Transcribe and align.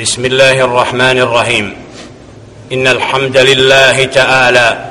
بسم 0.00 0.24
الله 0.24 0.64
الرحمن 0.64 1.18
الرحيم. 1.18 1.74
إن 2.72 2.86
الحمد 2.86 3.36
لله 3.36 4.04
تعالى 4.04 4.84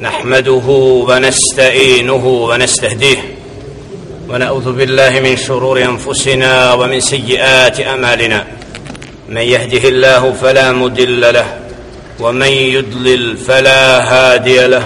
نحمده 0.00 0.66
ونستعينه 1.08 2.26
ونستهديه 2.26 3.16
ونعوذ 4.28 4.72
بالله 4.72 5.20
من 5.20 5.36
شرور 5.36 5.82
أنفسنا 5.82 6.72
ومن 6.72 7.00
سيئات 7.00 7.80
أعمالنا. 7.80 8.46
من 9.28 9.42
يهده 9.42 9.88
الله 9.88 10.32
فلا 10.42 10.72
مضل 10.72 11.20
له 11.34 11.46
ومن 12.20 12.52
يضلل 12.76 13.36
فلا 13.36 13.82
هادي 14.12 14.66
له. 14.66 14.84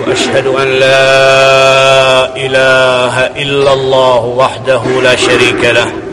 وأشهد 0.00 0.46
أن 0.46 0.68
لا 0.68 2.36
إله 2.36 3.14
إلا 3.26 3.72
الله 3.72 4.20
وحده 4.24 4.82
لا 5.02 5.16
شريك 5.16 5.64
له. 5.64 6.03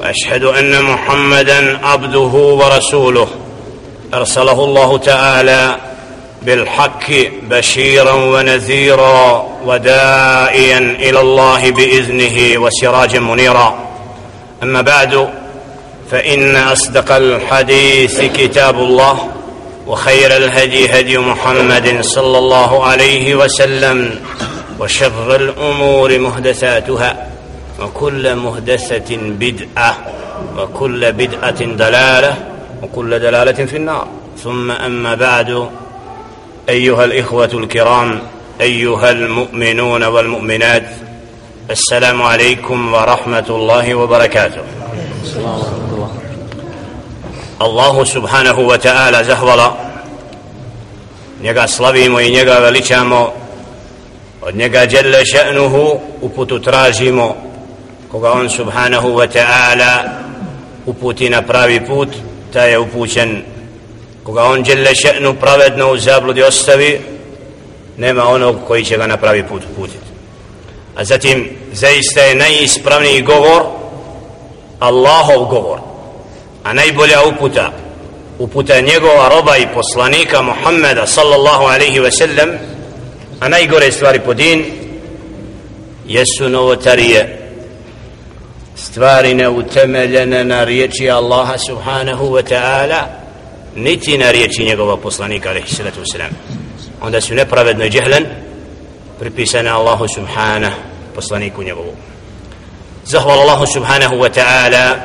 وأشهد 0.00 0.44
أن 0.44 0.82
محمدا 0.82 1.78
عبده 1.86 2.20
ورسوله. 2.20 3.28
أرسله 4.14 4.64
الله 4.64 4.98
تعالى 4.98 5.76
بالحق 6.42 7.10
بشيرا 7.42 8.12
ونذيرا 8.12 9.46
ودائيا 9.66 10.78
إلى 10.78 11.20
الله 11.20 11.70
بإذنه 11.70 12.58
وسراجا 12.58 13.20
منيرا. 13.20 13.78
أما 14.62 14.80
بعد 14.80 15.28
فإن 16.10 16.56
أصدق 16.56 17.12
الحديث 17.12 18.20
كتاب 18.20 18.78
الله 18.78 19.28
وخير 19.86 20.36
الهدي 20.36 21.00
هدي 21.00 21.18
محمد 21.18 21.98
صلى 22.00 22.38
الله 22.38 22.84
عليه 22.84 23.34
وسلم 23.34 24.20
وشر 24.78 25.36
الأمور 25.36 26.18
محدثاتها. 26.18 27.29
وكل 27.80 28.36
محدثه 28.36 29.16
بدعة 29.16 29.96
وكل 30.58 31.12
بدعة 31.12 31.60
ضلاله 31.60 32.34
وكل 32.82 33.18
دلالة 33.18 33.64
في 33.66 33.76
النار. 33.76 34.06
ثم 34.44 34.70
أما 34.70 35.14
بعد 35.14 35.68
أيها 36.68 37.04
الإخوة 37.04 37.50
الكرام 37.54 38.20
أيها 38.60 39.10
المؤمنون 39.10 40.04
والمؤمنات 40.04 40.88
السلام 41.70 42.22
عليكم 42.22 42.94
ورحمة 42.94 43.46
الله 43.50 43.94
وبركاته. 43.94 44.62
Allahu 47.60 48.06
subhanahu 48.08 48.64
wa 48.64 48.78
ta'ala 48.80 49.20
zahvala 49.20 49.76
njega 51.42 51.68
slavimo 51.68 52.20
i 52.20 52.30
njega 52.30 52.58
veličamo 52.58 53.32
od 54.42 54.56
njega 54.56 54.86
djelle 54.86 55.24
še'nuhu 55.24 56.00
uputu 56.20 56.58
tražimo 56.58 57.49
koga 58.10 58.32
on 58.32 58.48
subhanahu 58.48 59.08
wa 59.08 59.26
ta'ala 59.26 60.04
uputi 60.86 61.30
na 61.30 61.42
pravi 61.42 61.80
put 61.86 62.08
ta 62.52 62.64
je 62.64 62.78
upućen. 62.78 63.42
Koga 64.22 64.44
on 64.44 64.62
djelle 64.62 64.90
še'nu 64.94 65.34
pravedno 65.40 65.92
u 65.92 65.98
zabludi 65.98 66.42
ostavi 66.42 67.00
nema 67.96 68.28
onog 68.28 68.56
koji 68.66 68.84
će 68.84 68.96
ga 68.96 69.06
na 69.06 69.16
pravi 69.16 69.42
put 69.42 69.62
uputiti 69.72 70.10
a 71.00 71.04
zatim 71.04 71.48
zaista 71.72 72.20
je 72.20 72.34
najispravniji 72.34 73.22
govor 73.22 73.62
Allahov 74.80 75.44
govor. 75.44 75.78
A 76.64 76.72
najbolja 76.72 77.24
uputa 77.24 77.72
uputa 78.38 78.80
njegova 78.80 79.28
roba 79.28 79.56
i 79.56 79.66
poslanika 79.74 80.42
Muhammeda 80.42 81.06
sallallahu 81.06 81.64
alaihi 81.64 82.00
ve 82.00 82.10
sellem 82.10 82.50
a 83.40 83.48
najgore 83.48 83.92
stvari 83.92 84.20
po 84.20 84.34
din 84.34 84.64
jesu 86.06 86.48
novotarije 86.48 87.39
stvari 88.89 89.33
neutemeljene 89.33 90.43
na 90.43 90.63
riječi 90.63 91.09
Allaha 91.09 91.57
subhanahu 91.57 92.25
wa 92.25 92.43
ta'ala 92.43 93.03
niti 93.75 94.17
na 94.17 94.31
riječi 94.31 94.63
njegova 94.63 94.97
poslanika 94.97 95.49
alaihi 95.49 95.75
sallatu 95.75 95.99
wasalam 95.99 96.29
onda 97.01 97.21
su 97.21 97.33
nepravedno 97.33 97.85
i 97.85 97.89
džehlen 97.89 98.25
pripisane 99.19 99.69
Allahu 99.69 100.07
subhanahu 100.15 100.75
poslaniku 101.15 101.63
njegovu 101.63 101.93
zahvala 103.05 103.41
Allahu 103.41 103.65
subhanahu 103.73 104.15
wa 104.15 104.29
ta'ala 104.29 104.95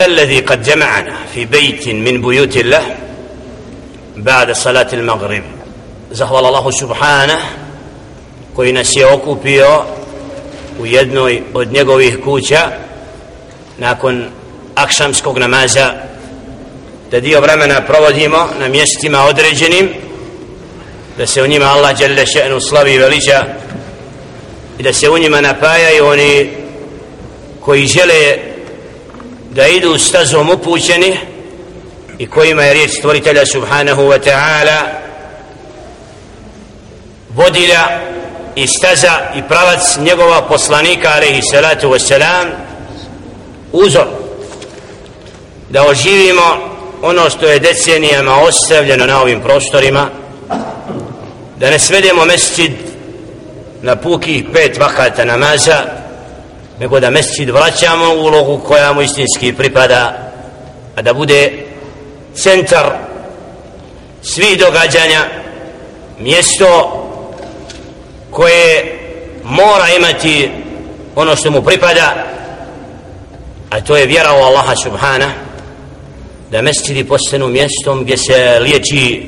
الذي 0.00 0.40
قد 0.40 0.62
جمعنا 0.62 1.14
في 1.34 1.44
بيت 1.44 1.88
من 1.88 2.20
بيوت 2.20 2.56
الله 2.56 2.96
بعد 4.16 4.52
صلاة 4.52 4.88
المغرب 4.92 5.42
زهول 6.12 6.44
الله 6.46 6.70
سبحانه 6.70 7.38
koji 8.56 8.72
nas 8.72 8.96
je 8.96 9.06
okupio 9.06 9.82
u 10.79 10.85
jednoj 10.85 11.41
od 11.53 11.71
njegovih 11.71 12.17
kuća 12.23 12.71
nakon 13.77 14.25
akšamskog 14.75 15.37
namaza 15.37 15.93
da 17.11 17.19
dio 17.19 17.41
vremena 17.41 17.81
provodimo 17.81 18.47
na 18.59 18.67
mjestima 18.67 19.23
određenim 19.23 19.89
da 21.17 21.27
se 21.27 21.43
u 21.43 21.47
njima 21.47 21.65
Allah 21.65 21.97
dželle 21.97 22.25
še'nu 22.25 22.59
slavi 22.69 22.93
i 22.93 22.97
veliča 22.97 23.45
i 24.79 24.83
da 24.83 24.93
se 24.93 25.09
u 25.09 25.17
njima 25.17 25.41
napajaju 25.41 26.05
oni 26.05 26.49
koji 27.59 27.87
žele 27.87 28.37
da 29.51 29.67
idu 29.67 29.97
stazom 29.97 30.49
upućeni 30.49 31.17
i 32.17 32.27
kojima 32.27 32.63
je 32.63 32.73
riječ 32.73 32.91
stvoritelja 32.91 33.45
subhanahu 33.45 34.01
wa 34.01 34.19
ta'ala 34.19 34.81
vodila 37.29 38.14
i 38.55 38.67
staza 38.67 39.19
i 39.35 39.41
pravac 39.41 39.97
njegova 39.97 40.41
poslanika 40.41 41.09
alaihi 41.15 41.41
salatu 41.41 41.89
wasalam 41.89 42.45
uzor 43.71 44.07
da 45.69 45.87
oživimo 45.87 46.75
ono 47.01 47.29
što 47.29 47.45
je 47.45 47.59
decenijama 47.59 48.35
ostavljeno 48.35 49.05
na 49.05 49.21
ovim 49.21 49.41
prostorima 49.41 50.09
da 51.57 51.69
ne 51.69 51.79
svedemo 51.79 52.25
mesčid 52.25 52.71
na 53.81 53.95
pukih 53.95 54.43
pet 54.53 54.77
vakata 54.77 55.25
namaza 55.25 55.83
nego 56.79 56.99
da 56.99 57.09
mesčid 57.09 57.49
vraćamo 57.49 58.13
u 58.13 58.23
ulogu 58.23 58.59
koja 58.67 58.93
mu 58.93 59.01
istinski 59.01 59.53
pripada 59.53 60.31
a 60.95 61.01
da 61.01 61.13
bude 61.13 61.65
centar 62.35 62.91
svih 64.21 64.59
događanja 64.59 65.25
mjesto 66.19 67.01
koje 68.35 68.97
mora 69.43 69.85
imati 69.97 70.49
ono 71.15 71.35
što 71.35 71.51
mu 71.51 71.61
pripada 71.61 72.25
a 73.69 73.81
to 73.81 73.97
je 73.97 74.05
vjera 74.05 74.33
u 74.33 74.43
Allaha 74.43 74.75
subhana 74.75 75.31
da 76.51 76.61
mesčidi 76.61 77.03
postanu 77.03 77.47
mjestom 77.47 78.03
gdje 78.03 78.17
se 78.17 78.59
liječi 78.59 79.23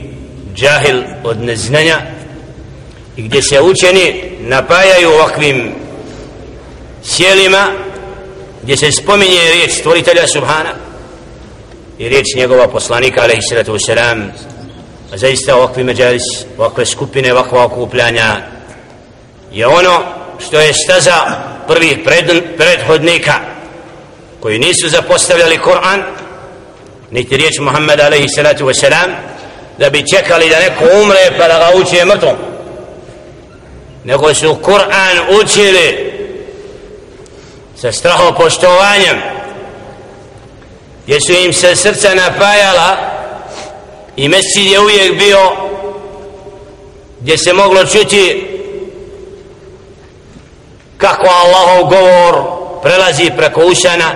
džahil 0.56 1.04
od 1.24 1.42
neznanja 1.42 2.02
i 3.18 3.22
gdje 3.22 3.42
se 3.42 3.62
učeni 3.62 4.32
napajaju 4.40 5.10
ovakvim 5.10 5.72
sjelima 7.04 7.68
gdje 8.64 8.78
se 8.78 8.92
spominje 8.92 9.40
riječ 9.54 9.72
stvoritelja 9.72 10.28
Subhana 10.28 10.74
i 11.98 12.10
riječ 12.10 12.26
njegova 12.36 12.68
poslanika 12.68 13.22
alaihi 13.22 13.42
sallatu 13.42 13.74
wasalam. 13.74 14.28
A 15.14 15.18
zaista 15.18 15.56
ovakvi 15.56 15.84
međalis 15.84 16.24
ovakve 16.58 16.86
skupine 16.86 17.34
ovakva 17.34 17.66
okupljanja 17.66 18.57
je 19.52 19.68
ono 19.68 20.04
što 20.48 20.60
je 20.60 20.74
staza 20.74 21.14
prvih 21.68 21.98
prethodnika 22.58 23.34
koji 24.40 24.60
nisu 24.60 24.90
zapostavljali 24.90 25.58
Kur'an 25.58 26.04
niti 27.12 27.38
riječ 27.38 27.60
Muhammeda 27.60 28.06
alaihi 28.06 28.30
salatu 28.30 28.66
wasalam 28.66 29.10
da 29.78 29.90
bi 29.90 30.08
čekali 30.16 30.50
da 30.50 30.60
neko 30.60 30.84
umre 31.04 31.32
pa 31.38 31.48
da 31.48 31.60
ga 31.60 31.78
uči 31.78 32.06
mrtvom. 32.06 32.36
Nego 34.04 34.34
su 34.34 34.58
Kur'an 34.64 35.42
učili 35.42 36.14
sa 37.76 37.92
strahopoštovanjem 37.92 39.22
jer 41.08 41.22
su 41.22 41.32
im 41.32 41.54
se 41.54 41.76
srca 41.76 42.16
napajala 42.16 42.98
i 44.16 44.30
mescid 44.30 44.72
je 44.72 44.80
uvijek 44.80 45.18
bio 45.18 45.52
gdje 47.20 47.38
se 47.38 47.54
moglo 47.54 47.86
čuti 47.86 48.57
kako 50.98 51.28
Allahov 51.28 51.90
govor 51.90 52.44
prelazi 52.84 53.32
preko 53.38 53.62
ušana 53.62 54.12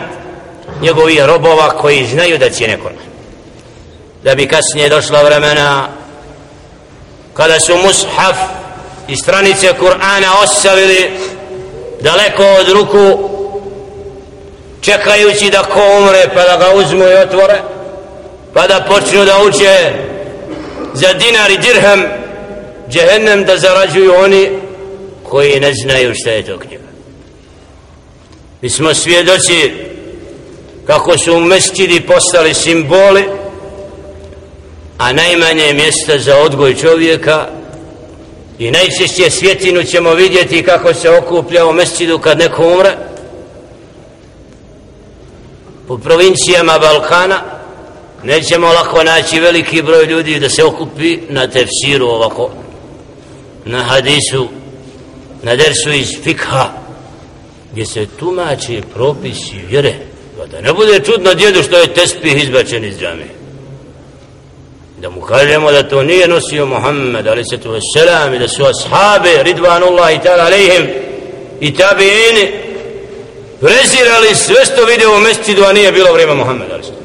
njegovih 0.82 1.26
robova 1.26 1.70
koji 1.70 2.06
znaju 2.06 2.38
da 2.38 2.50
će 2.50 2.66
Kur'an. 2.66 3.12
Da 4.24 4.36
bi 4.36 4.48
kasnije 4.48 4.90
došla 4.90 5.24
vremena 5.24 5.88
kada 7.34 7.60
su 7.60 7.76
mushaf 7.78 8.38
i 9.08 9.16
stranice 9.16 9.74
Kur'ana 9.80 10.44
ostavili 10.44 11.12
daleko 12.02 12.44
od 12.44 12.70
ruku 12.70 13.30
čekajući 14.82 15.50
da 15.50 15.64
ko 15.64 15.80
umre 15.98 16.30
pa 16.34 16.44
da 16.44 16.58
ga 16.58 16.74
uzmu 16.76 17.04
i 17.04 17.14
otvore 17.14 17.62
pa 18.54 18.68
da 18.68 18.86
počnu 18.88 19.26
da 19.26 19.44
uče 19.44 19.94
za 20.94 21.14
dinar 21.14 21.52
i 21.52 21.58
dirham 21.58 22.04
džehennem 22.90 23.46
da 23.46 23.58
zarađuju 23.58 24.14
oni 24.16 24.60
koji 25.32 25.60
ne 25.60 25.74
znaju 25.74 26.14
šta 26.16 26.30
je 26.30 26.46
to 26.46 26.60
knjiga. 26.60 26.84
Mi 28.62 28.70
smo 28.70 28.94
svjedoci 28.94 29.72
kako 30.88 31.18
su 31.18 31.34
u 31.34 31.40
mestidi 31.40 32.02
postali 32.02 32.54
simboli 32.54 33.24
a 34.98 35.14
najmanje 35.14 35.74
mjesta 35.74 36.20
za 36.20 36.38
odgoj 36.38 36.76
čovjeka 36.76 37.48
i 38.60 38.72
najčešće 38.72 39.30
svjetinu 39.30 39.84
ćemo 39.84 40.14
vidjeti 40.14 40.64
kako 40.64 40.94
se 40.94 41.10
okuplja 41.10 41.66
u 41.66 41.74
mestidu 41.74 42.20
kad 42.20 42.38
neko 42.38 42.68
umre. 42.68 42.98
Po 45.88 45.98
provincijama 45.98 46.80
Balkana 46.80 47.42
nećemo 48.24 48.68
lako 48.68 49.04
naći 49.04 49.40
veliki 49.40 49.82
broj 49.82 50.06
ljudi 50.06 50.40
da 50.40 50.50
se 50.50 50.64
okupi 50.64 51.20
na 51.30 51.48
tefsiru 51.48 52.08
ovako 52.08 52.50
na 53.66 53.84
hadisu 53.84 54.61
na 55.44 55.56
dersu 55.56 55.90
iz 55.90 56.10
fikha 56.24 56.70
gdje 57.72 57.86
se 57.86 58.06
tumači 58.20 58.82
propisi 58.94 59.56
vjere 59.70 59.94
pa 60.38 60.46
da 60.46 60.62
ne 60.62 60.74
bude 60.74 61.00
čudno 61.00 61.34
djedu 61.34 61.64
što 61.64 61.78
je 61.78 61.94
tespih 61.94 62.44
izbačen 62.44 62.86
iz 62.86 63.00
džame. 63.00 63.26
Da 64.98 65.10
mu 65.10 65.22
kažemo 65.22 65.72
da 65.72 65.84
to 65.84 66.04
nije 66.04 66.28
nosio 66.28 66.66
Muhammed 66.66 67.28
ali 67.28 67.44
se 67.46 67.58
tu 67.58 67.78
selam 67.98 68.34
i 68.34 68.40
da 68.40 68.48
su 68.48 68.64
ashabe 68.66 69.44
ridvanullahi 69.44 70.18
ta'ala 70.18 70.46
alejhim 70.46 70.88
i 71.60 71.74
tabiini 71.74 72.52
prezirali 73.60 74.36
sve 74.36 74.66
što 74.66 74.86
vide 74.86 75.08
u 75.08 75.20
mestidu 75.20 75.64
a 75.64 75.74
nije 75.74 75.92
bilo 75.92 76.14
vrijeme 76.14 76.34
Muhammed 76.34 76.68
ali 76.72 76.84
se 76.84 77.02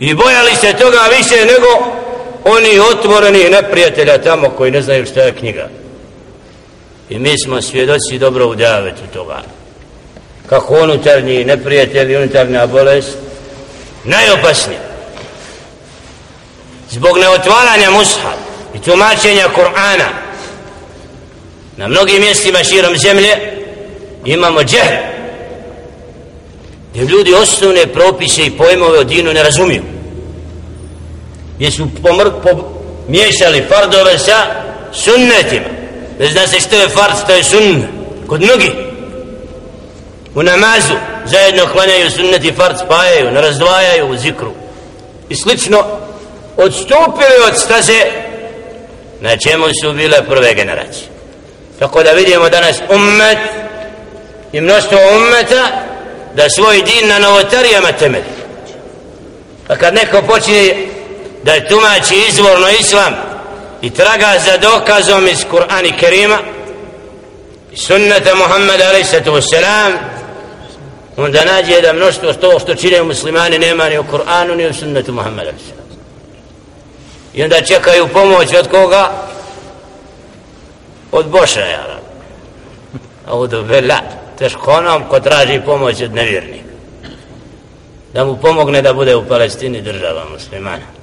i 0.00 0.14
bojali 0.14 0.56
se 0.60 0.72
toga 0.72 1.00
više 1.18 1.44
nego 1.44 1.98
oni 2.44 2.80
otvoreni 2.92 3.48
neprijatelja 3.50 4.18
tamo 4.18 4.50
koji 4.50 4.70
ne 4.70 4.82
znaju 4.82 5.06
šta 5.06 5.20
je 5.20 5.32
knjiga 5.32 5.68
i 7.10 7.18
mi 7.18 7.38
smo 7.38 7.62
svjedoci 7.62 8.18
dobro 8.18 8.46
u 8.46 8.54
davetu 8.54 9.02
toga. 9.12 9.42
Kako 10.46 10.74
unutarnji 10.82 11.44
neprijatelj 11.44 12.12
i 12.12 12.16
unutarnja 12.16 12.66
bolest 12.66 13.18
najopasnije. 14.04 14.80
Zbog 16.90 17.18
neotvaranja 17.18 17.90
musha 17.90 18.32
i 18.74 18.78
tumačenja 18.78 19.48
Kur'ana 19.56 20.08
na 21.76 21.88
mnogim 21.88 22.20
mjestima 22.20 22.64
širom 22.64 22.98
zemlje 22.98 23.36
imamo 24.24 24.60
džehl 24.62 25.08
gdje 26.90 27.04
ljudi 27.04 27.34
osnovne 27.34 27.86
propise 27.86 28.46
i 28.46 28.50
pojmove 28.50 28.98
o 28.98 29.04
dinu 29.04 29.32
ne 29.32 29.42
razumiju. 29.42 29.82
Gdje 31.56 31.70
su 31.70 31.88
pomr, 32.02 32.30
pomiješali 32.42 33.64
fardove 33.68 34.18
sa 34.18 34.46
sunnetima 34.92 35.77
ne 36.18 36.26
zna 36.26 36.46
se 36.46 36.60
što 36.60 36.76
je 36.76 36.88
fard, 36.88 37.14
što 37.24 37.32
je 37.32 37.44
sunn 37.44 37.82
kod 38.26 38.42
mnogi. 38.42 38.72
U 40.34 40.42
namazu 40.42 40.94
zajedno 41.26 41.66
klanjaju 41.72 42.10
sunnet 42.10 42.44
i 42.44 42.52
fard 42.52 42.78
spajaju, 42.78 43.30
ne 43.30 43.40
razdvajaju 43.40 44.06
u 44.06 44.16
zikru. 44.16 44.52
I 45.28 45.36
slično 45.36 45.84
odstupili 46.56 47.36
od 47.48 47.58
staze 47.58 48.04
na 49.20 49.36
čemu 49.36 49.64
su 49.82 49.92
bile 49.92 50.24
prve 50.26 50.54
generacije. 50.54 51.06
Tako 51.78 52.02
da 52.02 52.10
vidimo 52.10 52.48
danas 52.48 52.76
ummet 52.94 53.38
i 54.52 54.60
mnoštvo 54.60 54.98
ummeta 55.16 55.68
da 56.34 56.50
svoj 56.50 56.82
din 56.82 57.08
na 57.08 57.18
novotarijama 57.18 57.92
temelji. 57.92 58.24
Pa 59.66 59.76
kad 59.76 59.94
neko 59.94 60.22
počne 60.22 60.74
da 61.42 61.68
tumači 61.68 62.14
izvorno 62.28 62.68
islam 62.80 63.27
i 63.82 63.90
traga 63.90 64.34
za 64.44 64.58
dokazom 64.58 65.28
iz 65.28 65.44
Kur'ana 65.50 65.98
Kerima 65.98 66.38
i 67.72 67.76
sunnata 67.76 68.34
Muhammeda 68.34 68.84
alaihissalatu 68.88 69.30
wassalam 69.30 69.92
onda 71.16 71.44
nađe 71.44 71.80
da 71.80 71.92
mnoštvo 71.92 72.32
to 72.32 72.58
što 72.58 72.74
čine 72.74 73.02
muslimani 73.02 73.58
nema 73.58 73.88
ni 73.88 73.98
u 73.98 74.04
Kur'anu 74.04 74.56
ni 74.56 74.66
u 74.66 74.74
sunnatu 74.74 75.12
Muhammeda 75.12 75.50
alaihissatu 75.50 75.78
i 77.34 77.42
onda 77.42 77.60
čekaju 77.60 78.08
pomoć 78.08 78.54
od 78.54 78.68
koga? 78.68 79.10
Od 81.12 81.28
Boša 81.28 81.60
ja 81.60 81.98
a 83.28 83.34
od 83.34 83.52
Vela 83.52 84.00
teško 84.38 84.72
onom 84.72 85.04
ko 85.08 85.20
traži 85.20 85.60
pomoć 85.64 86.02
od 86.02 86.14
nevjernika. 86.14 86.68
Da 88.14 88.24
mu 88.24 88.36
pomogne 88.36 88.82
da 88.82 88.92
bude 88.92 89.16
u 89.16 89.24
Palestini 89.28 89.82
država 89.82 90.24
muslimana. 90.32 90.97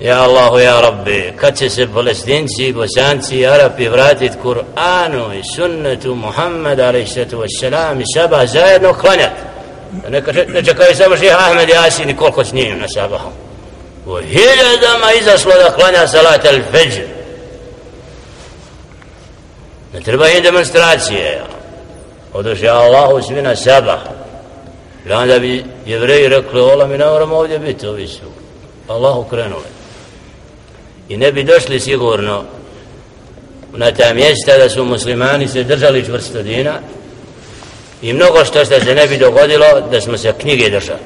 Ja 0.00 0.22
Allahu, 0.22 0.58
ja 0.58 0.80
Rabbi, 0.80 1.32
kad 1.36 1.58
će 1.58 1.70
se 1.70 1.86
palestinci, 1.94 2.72
bosanci 2.72 3.36
i 3.36 3.46
arapi 3.46 3.88
vratit 3.88 4.32
Kur'anu 4.42 5.32
i 5.38 5.42
sunnetu 5.56 6.14
Muhammeda, 6.14 6.88
alaihissalatu 6.88 7.38
wassalam, 7.38 8.00
i 8.00 8.04
sabah 8.14 8.48
zajedno 8.48 8.94
klanjat. 8.94 9.30
Ne, 10.08 10.22
ne 10.48 10.64
čekaju 10.64 10.96
samo 10.96 11.16
šeha 11.16 11.38
Ahmed 11.38 11.68
Jasin 11.68 12.10
i 12.10 12.16
koliko 12.16 12.44
s 12.44 12.52
njim 12.52 12.78
na 12.78 12.88
sabahu. 12.88 13.30
U 14.06 14.16
hiljadama 14.16 15.12
izašlo 15.20 15.52
da 15.52 15.74
klanja 15.74 16.06
salat 16.06 16.44
al-fajr. 16.44 17.06
Ne 19.92 20.00
treba 20.00 20.28
im 20.28 20.42
demonstracije. 20.42 21.42
Odoše 22.32 22.68
Allahu 22.68 23.22
svi 23.22 23.42
na 23.42 23.56
sabah. 23.56 24.00
I 25.08 25.12
onda 25.12 25.38
bi 25.38 25.64
jevreji 25.86 26.28
rekli, 26.28 26.60
ola 26.60 26.86
mi 26.86 26.98
ne 26.98 27.04
moramo 27.06 27.36
ovdje 27.36 27.58
biti, 27.58 27.86
ovi 27.86 28.08
su. 28.08 28.24
Allahu 28.88 29.24
krenuli 29.24 29.79
i 31.10 31.16
ne 31.16 31.32
bi 31.32 31.44
došli 31.44 31.80
sigurno 31.80 32.44
na 33.72 33.92
ta 33.92 34.14
mjesta 34.14 34.58
da 34.58 34.68
su 34.68 34.84
muslimani 34.84 35.48
se 35.48 35.64
držali 35.64 36.04
čvrsto 36.04 36.42
dina 36.42 36.78
i 38.02 38.12
mnogo 38.12 38.44
što 38.44 38.64
što 38.64 38.80
se 38.80 38.94
ne 38.94 39.06
bi 39.06 39.18
dogodilo 39.18 39.80
da 39.90 40.00
smo 40.00 40.18
se 40.18 40.32
knjige 40.40 40.70
držali. 40.70 40.98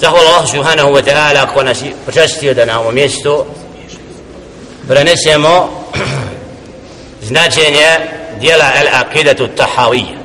Zahvala 0.00 0.30
Allah 0.30 0.50
subhanahu 0.50 0.90
wa 0.92 1.02
ta'ala 1.04 1.42
ako 1.42 1.62
nas 1.62 1.84
počastio 2.06 2.54
da 2.54 2.64
na 2.64 2.80
ovom 2.80 2.94
mjestu 2.94 3.44
prenesemo 4.88 5.68
značenje 7.28 7.86
dijela 8.40 8.64
al-aqidatu 8.64 9.48
tahawiyya. 9.56 10.16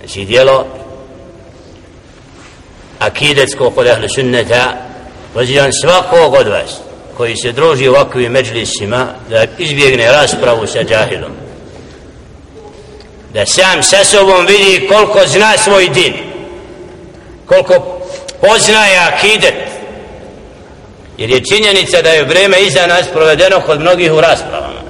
Znači 0.00 0.24
dijelo 0.24 0.66
akidetsko 2.98 3.70
kod 3.70 3.86
ahli 3.86 4.08
sunnata 4.08 4.83
Pozivam 5.34 5.72
svakog 5.72 6.34
od 6.34 6.48
vas 6.48 6.78
koji 7.16 7.36
se 7.36 7.52
druži 7.52 7.88
u 7.88 7.92
ovakvim 7.92 8.32
međlisima 8.32 9.06
da 9.30 9.46
izbjegne 9.58 10.12
raspravu 10.12 10.66
sa 10.66 10.82
džahilom. 10.82 11.32
Da 13.32 13.46
sam 13.46 13.82
sa 13.82 14.04
sobom 14.04 14.46
vidi 14.46 14.88
koliko 14.88 15.26
zna 15.26 15.52
svoj 15.58 15.88
din. 15.88 16.14
Koliko 17.46 18.00
poznaje 18.40 18.98
akidet. 18.98 19.54
Jer 21.18 21.30
je 21.30 21.44
činjenica 21.44 22.02
da 22.02 22.10
je 22.10 22.24
vreme 22.24 22.60
iza 22.60 22.86
nas 22.86 23.06
provedeno 23.12 23.60
kod 23.60 23.80
mnogih 23.80 24.12
u 24.12 24.20
raspravama. 24.20 24.80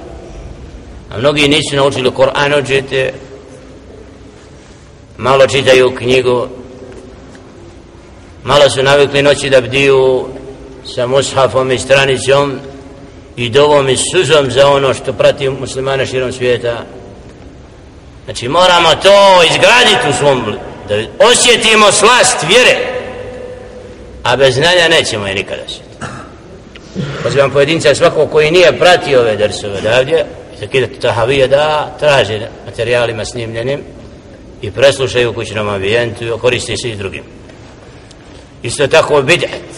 A 1.11 1.17
mnogi 1.17 1.47
nisu 1.47 1.75
naučili 1.75 2.13
Koran 2.13 2.53
učite, 2.53 3.13
malo 5.17 5.47
čitaju 5.47 5.95
knjigu, 5.95 6.47
malo 8.43 8.69
su 8.69 8.83
navikli 8.83 9.21
noći 9.21 9.49
da 9.49 9.61
bdiju 9.61 10.27
sa 10.85 11.07
mushafom 11.07 11.71
i 11.71 11.79
stranicom 11.79 12.59
i 13.35 13.49
dovom 13.49 13.89
i 13.89 13.97
suzom 13.97 14.51
za 14.51 14.67
ono 14.67 14.93
što 14.93 15.13
prati 15.13 15.49
muslimane 15.49 16.05
širom 16.05 16.31
svijeta. 16.31 16.83
Znači 18.25 18.47
moramo 18.47 18.89
to 18.95 19.43
izgraditi 19.43 20.09
u 20.09 20.13
svom 20.13 20.55
da 20.89 20.95
osjetimo 21.19 21.91
slast 21.91 22.37
vjere 22.47 22.95
a 24.25 24.35
bez 24.35 24.55
znanja 24.55 24.87
nećemo 24.89 25.27
je 25.27 25.35
nikada 25.35 25.61
osjetiti. 25.65 25.95
Pozivam 27.23 27.51
pojedinca 27.51 27.95
svako 27.95 28.27
koji 28.27 28.51
nije 28.51 28.79
pratio 28.79 29.19
ove 29.19 29.35
drsove 29.35 29.81
davdje 29.81 30.25
zakidati 30.59 30.99
tahavije 30.99 31.47
da 31.47 31.95
traže 31.99 32.47
materijalima 32.65 33.25
snimljenim 33.25 33.79
i 34.61 34.71
preslušaju 34.71 35.29
u 35.29 35.33
kućnom 35.33 35.69
ambijentu 35.69 36.23
i 36.23 36.39
koriste 36.41 36.77
se 36.77 36.89
i 36.89 36.95
drugim. 36.95 37.23
Isto 38.63 38.87
tako 38.87 39.13
bid'at 39.13 39.74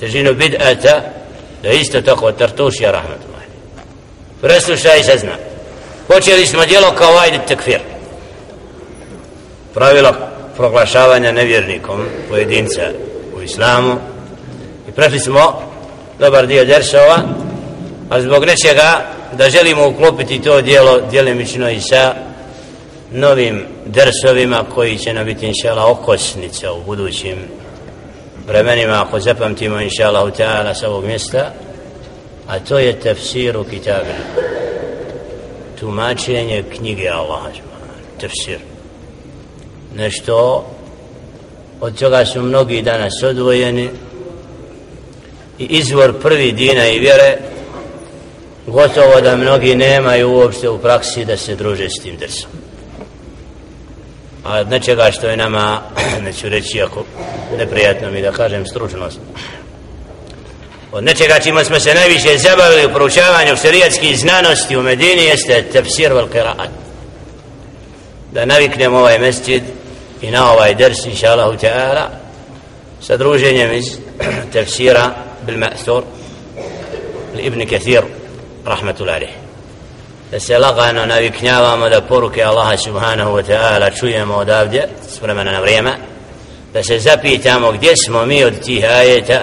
težinu 0.00 0.34
bid'ata 0.34 1.00
da 1.62 1.70
isto 1.70 2.00
tako 2.00 2.32
tartušija 2.32 2.90
rahmatullah 2.90 3.42
preslušaj 4.40 5.02
se 5.02 5.18
zna 5.18 5.36
počeli 6.08 6.46
smo 6.46 6.66
djelo 6.66 6.92
kao 6.98 7.18
ajde 7.18 7.38
tekfir. 7.48 7.80
Pravilo 9.74 10.12
proglašavanja 10.56 11.32
nevjernikom 11.32 12.04
pojedinca 12.30 12.82
u 13.36 13.42
islamu. 13.42 13.96
I 14.88 14.92
prešli 14.92 15.20
smo 15.20 15.62
dobar 16.18 16.46
dio 16.46 16.64
dersova 16.64 17.18
a 18.10 18.20
zbog 18.20 18.44
nečega 18.44 19.06
da 19.32 19.50
želimo 19.50 19.88
uklopiti 19.88 20.42
to 20.42 20.60
djelo 20.60 21.00
djelimično 21.10 21.70
i 21.70 21.80
sa 21.80 22.14
novim 23.10 23.64
dersovima 23.86 24.64
koji 24.74 24.98
će 24.98 25.12
nam 25.12 25.24
biti 25.24 25.46
inšala 25.46 25.90
okosnica 25.90 26.72
u 26.72 26.82
budućim 26.82 27.36
vremenima 28.46 29.02
ako 29.02 29.20
zapamtimo 29.20 29.80
inša 29.80 30.08
Allahu 30.08 30.30
ta'ala 30.30 30.74
sa 30.74 30.88
ovog 30.88 31.04
mjesta 31.04 31.52
a 32.46 32.58
to 32.58 32.78
je 32.78 33.00
tefsiru 33.00 33.64
kitabina 33.64 34.24
tumačenje 35.80 36.64
knjige 36.76 37.08
Allaha 37.08 37.50
tefsir. 38.20 38.58
Nešto 39.96 40.66
od 41.80 41.98
čega 41.98 42.24
su 42.24 42.42
mnogi 42.42 42.82
danas 42.82 43.22
odvojeni 43.22 43.90
i 45.58 45.64
izvor 45.64 46.20
prvi 46.22 46.52
dina 46.52 46.88
i 46.88 46.98
vjere 46.98 47.38
gotovo 48.66 49.20
da 49.20 49.36
mnogi 49.36 49.74
nemaju 49.74 50.30
uopšte 50.30 50.68
u 50.68 50.78
praksi 50.78 51.24
da 51.24 51.36
se 51.36 51.54
druže 51.54 51.88
s 51.90 52.02
tim 52.02 52.16
drsom 52.16 52.50
a 54.46 54.60
od 54.60 54.70
nečega 54.70 55.10
što 55.12 55.28
je 55.28 55.36
nama 55.36 55.82
neću 56.24 56.48
reći 56.48 56.82
ako 56.82 57.04
neprijatno 57.58 58.10
mi 58.10 58.22
da 58.22 58.32
kažem 58.32 58.66
stručnost. 58.66 59.18
Od 60.92 61.04
nečega 61.04 61.38
čima 61.42 61.64
smo 61.64 61.80
se 61.80 61.94
najviše 61.94 62.38
zabavili 62.38 62.86
u 62.86 62.94
proučavanju 62.94 63.56
šerijatskih 63.56 64.18
znanosti 64.18 64.76
u 64.76 64.82
Medini 64.82 65.24
jeste 65.24 65.64
tefsir 65.72 66.12
vel 66.12 66.28
kiraat 66.28 66.70
da 68.32 68.44
naviknemo 68.44 68.98
ovaj 68.98 69.18
mesjid 69.18 69.62
i 70.22 70.30
na 70.30 70.52
ovaj 70.52 70.74
ders 70.74 71.06
inša 71.06 71.26
Allahu 71.26 71.56
ta'ala, 71.58 72.06
sa 73.00 73.16
druženjem 73.16 73.72
iz 73.72 73.84
tefsira 74.52 75.14
bil 75.46 75.58
ma'thur 75.58 76.02
ibn 77.38 77.66
Kathir 77.66 78.02
rahmatullahi 78.64 79.45
da 80.30 80.40
se 80.40 80.58
lagano 80.58 81.06
naviknjavamo 81.06 81.88
da 81.88 82.00
poruke 82.00 82.42
Allaha 82.42 82.76
subhanahu 82.76 83.30
wa 83.30 83.42
ta'ala 83.42 83.98
čujemo 83.98 84.34
odavdje 84.34 84.88
s 85.08 85.20
vremena 85.22 85.52
na 85.52 85.60
vrijeme 85.60 85.92
da 86.72 86.82
se 86.82 86.98
zapitamo 86.98 87.72
gdje 87.72 87.96
smo 87.96 88.26
mi 88.26 88.44
od 88.44 88.60
tih 88.64 88.84
ajeta 88.84 89.42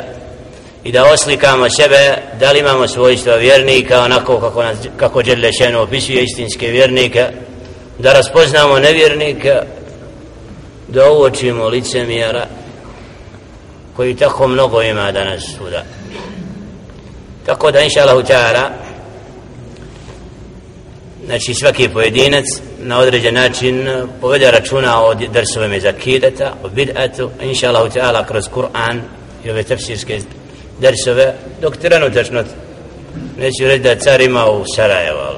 i 0.83 0.91
da 0.91 1.11
oslikamo 1.13 1.69
sebe 1.69 2.17
da 2.39 2.51
li 2.51 2.59
imamo 2.59 2.87
svojstva 2.87 3.35
vjernika 3.35 4.01
onako 4.01 4.39
kako, 4.39 4.63
nas, 4.63 4.77
kako 4.97 5.21
Đerlešenu 5.21 5.81
opisuje 5.81 6.23
istinske 6.23 6.67
vjernike 6.67 7.27
da 7.99 8.13
raspoznamo 8.13 8.79
nevjernika 8.79 9.63
da 10.87 11.11
uočimo 11.11 11.67
licemjera 11.67 12.45
koji 13.95 14.15
tako 14.15 14.47
mnogo 14.47 14.81
ima 14.81 15.11
danas 15.11 15.43
svuda. 15.57 15.83
Tako 17.45 17.71
da 17.71 17.81
inša 17.81 18.01
Allahu 18.01 18.21
ta'ala 18.21 18.82
znači 21.25 21.53
svaki 21.53 21.89
pojedinac 21.89 22.45
na 22.79 22.99
određen 22.99 23.33
način 23.33 23.87
eh, 23.87 24.03
povede 24.21 24.51
računa 24.51 25.03
o 25.03 25.13
drsovima 25.13 25.75
iz 25.75 25.85
akideta, 25.85 26.53
o 26.63 26.67
bid'atu, 26.67 27.29
inša 27.41 27.67
Allah 27.67 27.91
ta'ala 27.93 28.25
kroz 28.27 28.43
Kur'an 28.55 29.01
i 29.45 29.51
ove 29.51 29.63
tefsirske 29.63 30.19
drsove, 30.79 31.33
dok 31.61 31.77
trenutačno 31.77 32.43
neću 33.37 33.67
reći 33.67 33.83
da 33.83 33.95
car 33.95 34.21
ima 34.21 34.49
u 34.49 34.63
Sarajevo, 34.75 35.19
ali 35.19 35.37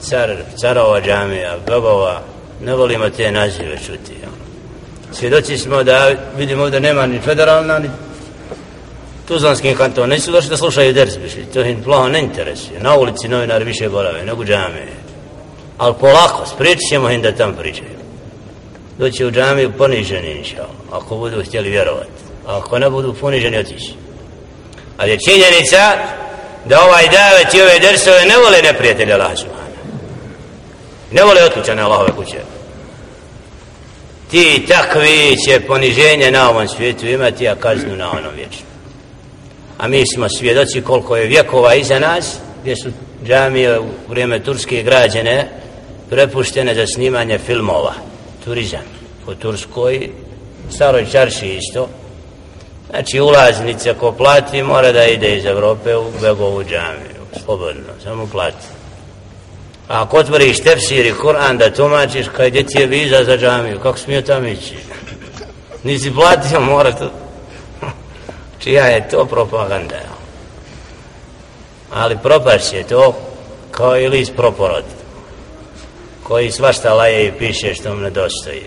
car, 0.00 0.36
carova 0.56 1.00
džamija, 1.00 1.56
babova, 1.66 2.22
ne 2.64 2.74
volimo 2.74 3.10
te 3.10 3.32
nazive 3.32 3.76
čuti. 3.86 4.12
Ono. 4.22 4.36
Svjedoci 5.12 5.58
smo 5.58 5.82
da 5.82 6.10
vidimo 6.36 6.70
da 6.70 6.78
nema 6.80 7.06
ni 7.06 7.18
federalna, 7.18 7.78
ni 7.78 7.88
Tuzlanskim 9.28 9.76
kanton, 9.76 10.10
nisu 10.10 10.32
došli 10.32 10.50
da 10.50 10.56
slušaju 10.56 10.92
ders, 10.92 11.12
to 11.54 11.60
im 11.60 11.82
plaho 11.82 12.08
ne 12.08 12.20
interesuje. 12.20 12.80
Na 12.80 12.96
ulici 12.96 13.28
novinari 13.28 13.64
više 13.64 13.88
borave, 13.88 14.24
nego 14.24 14.44
džamije 14.44 15.07
ali 15.78 15.94
polako, 16.00 16.46
spriječit 16.54 16.88
ćemo 16.90 17.10
im 17.10 17.22
da 17.22 17.32
tam 17.32 17.54
pričaju. 17.54 17.98
Doći 18.98 19.24
u 19.24 19.30
džamiju 19.30 19.72
poniženi, 19.78 20.30
inša, 20.30 20.64
ako 20.92 21.16
budu 21.16 21.44
htjeli 21.44 21.70
vjerovati. 21.70 22.10
A 22.46 22.58
ako 22.58 22.78
ne 22.78 22.90
budu 22.90 23.14
poniženi, 23.14 23.58
otići. 23.58 23.94
Ali 24.96 25.10
je 25.10 25.18
činjenica 25.28 25.96
da 26.64 26.82
ovaj 26.82 27.08
davet 27.08 27.54
i 27.54 27.60
ove 27.60 27.78
dersove 27.78 28.24
ne 28.24 28.36
vole 28.36 28.62
neprijatelja 28.62 29.14
Allah 29.14 29.38
Subhana. 29.38 29.68
Ne 31.12 31.22
vole 31.22 31.44
otkućane 31.44 31.82
Allahove 31.82 32.10
kuće. 32.16 32.38
Ti 34.30 34.64
takvi 34.68 35.36
će 35.46 35.60
poniženje 35.60 36.30
na 36.30 36.50
ovom 36.50 36.68
svijetu 36.68 37.06
imati, 37.06 37.48
a 37.48 37.54
kaznu 37.54 37.96
na 37.96 38.10
onom 38.10 38.34
vječnom. 38.36 38.68
A 39.78 39.88
mi 39.88 40.04
smo 40.14 40.28
svjedoci 40.28 40.82
koliko 40.82 41.16
je 41.16 41.26
vjekova 41.26 41.74
iza 41.74 41.98
nas, 41.98 42.36
gdje 42.60 42.76
su 42.76 42.88
džamije 43.26 43.78
u 43.78 43.84
vrijeme 44.08 44.42
Turske 44.42 44.82
građene, 44.82 45.48
prepuštene 46.10 46.74
za 46.74 46.86
snimanje 46.86 47.38
filmova. 47.38 47.92
Turizam 48.44 48.80
po 49.26 49.34
Turskoj 49.34 50.10
staroj 50.70 51.06
čarši 51.12 51.48
isto. 51.48 51.88
Znači 52.90 53.20
ulaznice 53.20 53.94
ko 53.94 54.12
plati 54.12 54.62
mora 54.62 54.92
da 54.92 55.04
ide 55.04 55.36
iz 55.36 55.44
Evrope 55.44 55.96
u 55.96 56.04
Begovu 56.20 56.64
džamiju 56.64 57.18
slobodno, 57.44 57.92
samo 58.04 58.26
plati. 58.26 58.66
A 59.88 60.02
ako 60.02 60.16
otvoriš 60.16 60.60
tefsir 60.60 61.06
i 61.06 61.12
Kur'an 61.12 61.58
da 61.58 61.70
tumačiš 61.70 62.26
kaj 62.36 62.50
gdje 62.50 62.66
ti 62.66 62.78
je 62.78 62.86
viza 62.86 63.24
za 63.24 63.36
džamiju 63.36 63.80
kako 63.82 63.98
smije 63.98 64.22
tam 64.22 64.46
ići? 64.46 64.74
Nisi 65.84 66.14
platio 66.14 66.60
mora 66.60 66.92
to 66.92 67.10
čija 68.58 68.84
je 68.84 69.08
to 69.08 69.24
propaganda? 69.24 69.96
Ali 71.92 72.18
propaš 72.22 72.72
je 72.72 72.82
to 72.82 73.16
kao 73.70 73.98
i 73.98 74.08
list 74.08 74.32
proporod 74.36 74.97
koji 76.28 76.50
svašta 76.50 76.94
laje 76.94 77.26
i 77.26 77.32
piše 77.38 77.74
što 77.74 77.94
mu 77.94 78.00
nedostaje. 78.00 78.62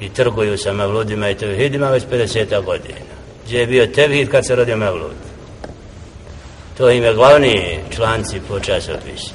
I 0.00 0.08
trguju 0.08 0.58
sa 0.58 0.72
mevludima 0.72 1.30
i 1.30 1.34
tevhidima 1.34 1.90
već 1.90 2.04
50 2.12 2.64
godina. 2.64 3.14
Gdje 3.44 3.58
je 3.58 3.66
bio 3.66 3.86
tevhid 3.86 4.30
kad 4.30 4.46
se 4.46 4.56
rodio 4.56 4.76
mevlud? 4.76 5.14
To 6.78 6.90
im 6.90 7.04
je 7.04 7.14
glavni 7.14 7.80
članci 7.94 8.40
po 8.48 8.60
časopisu 8.60 9.34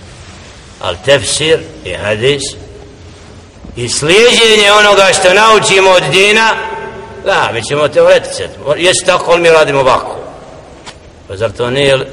ali 0.80 0.98
tefsir 1.06 1.60
i 1.86 1.94
hadis 1.94 2.42
i 3.76 3.90
slijedjenje 3.90 4.72
onoga 4.80 5.08
što 5.14 5.34
naučimo 5.34 5.90
od 5.90 6.04
dina 6.12 6.56
da, 7.26 7.50
mi 7.54 7.64
ćemo 7.64 7.88
teoreticati 7.88 8.54
jesi 8.78 9.06
tako, 9.06 9.32
ali 9.32 9.42
mi 9.42 9.50
radimo 9.50 9.80
ovako. 9.80 10.16
Pa 11.28 11.36
zar 11.38 11.52
to 11.52 11.70
nije 11.70 12.06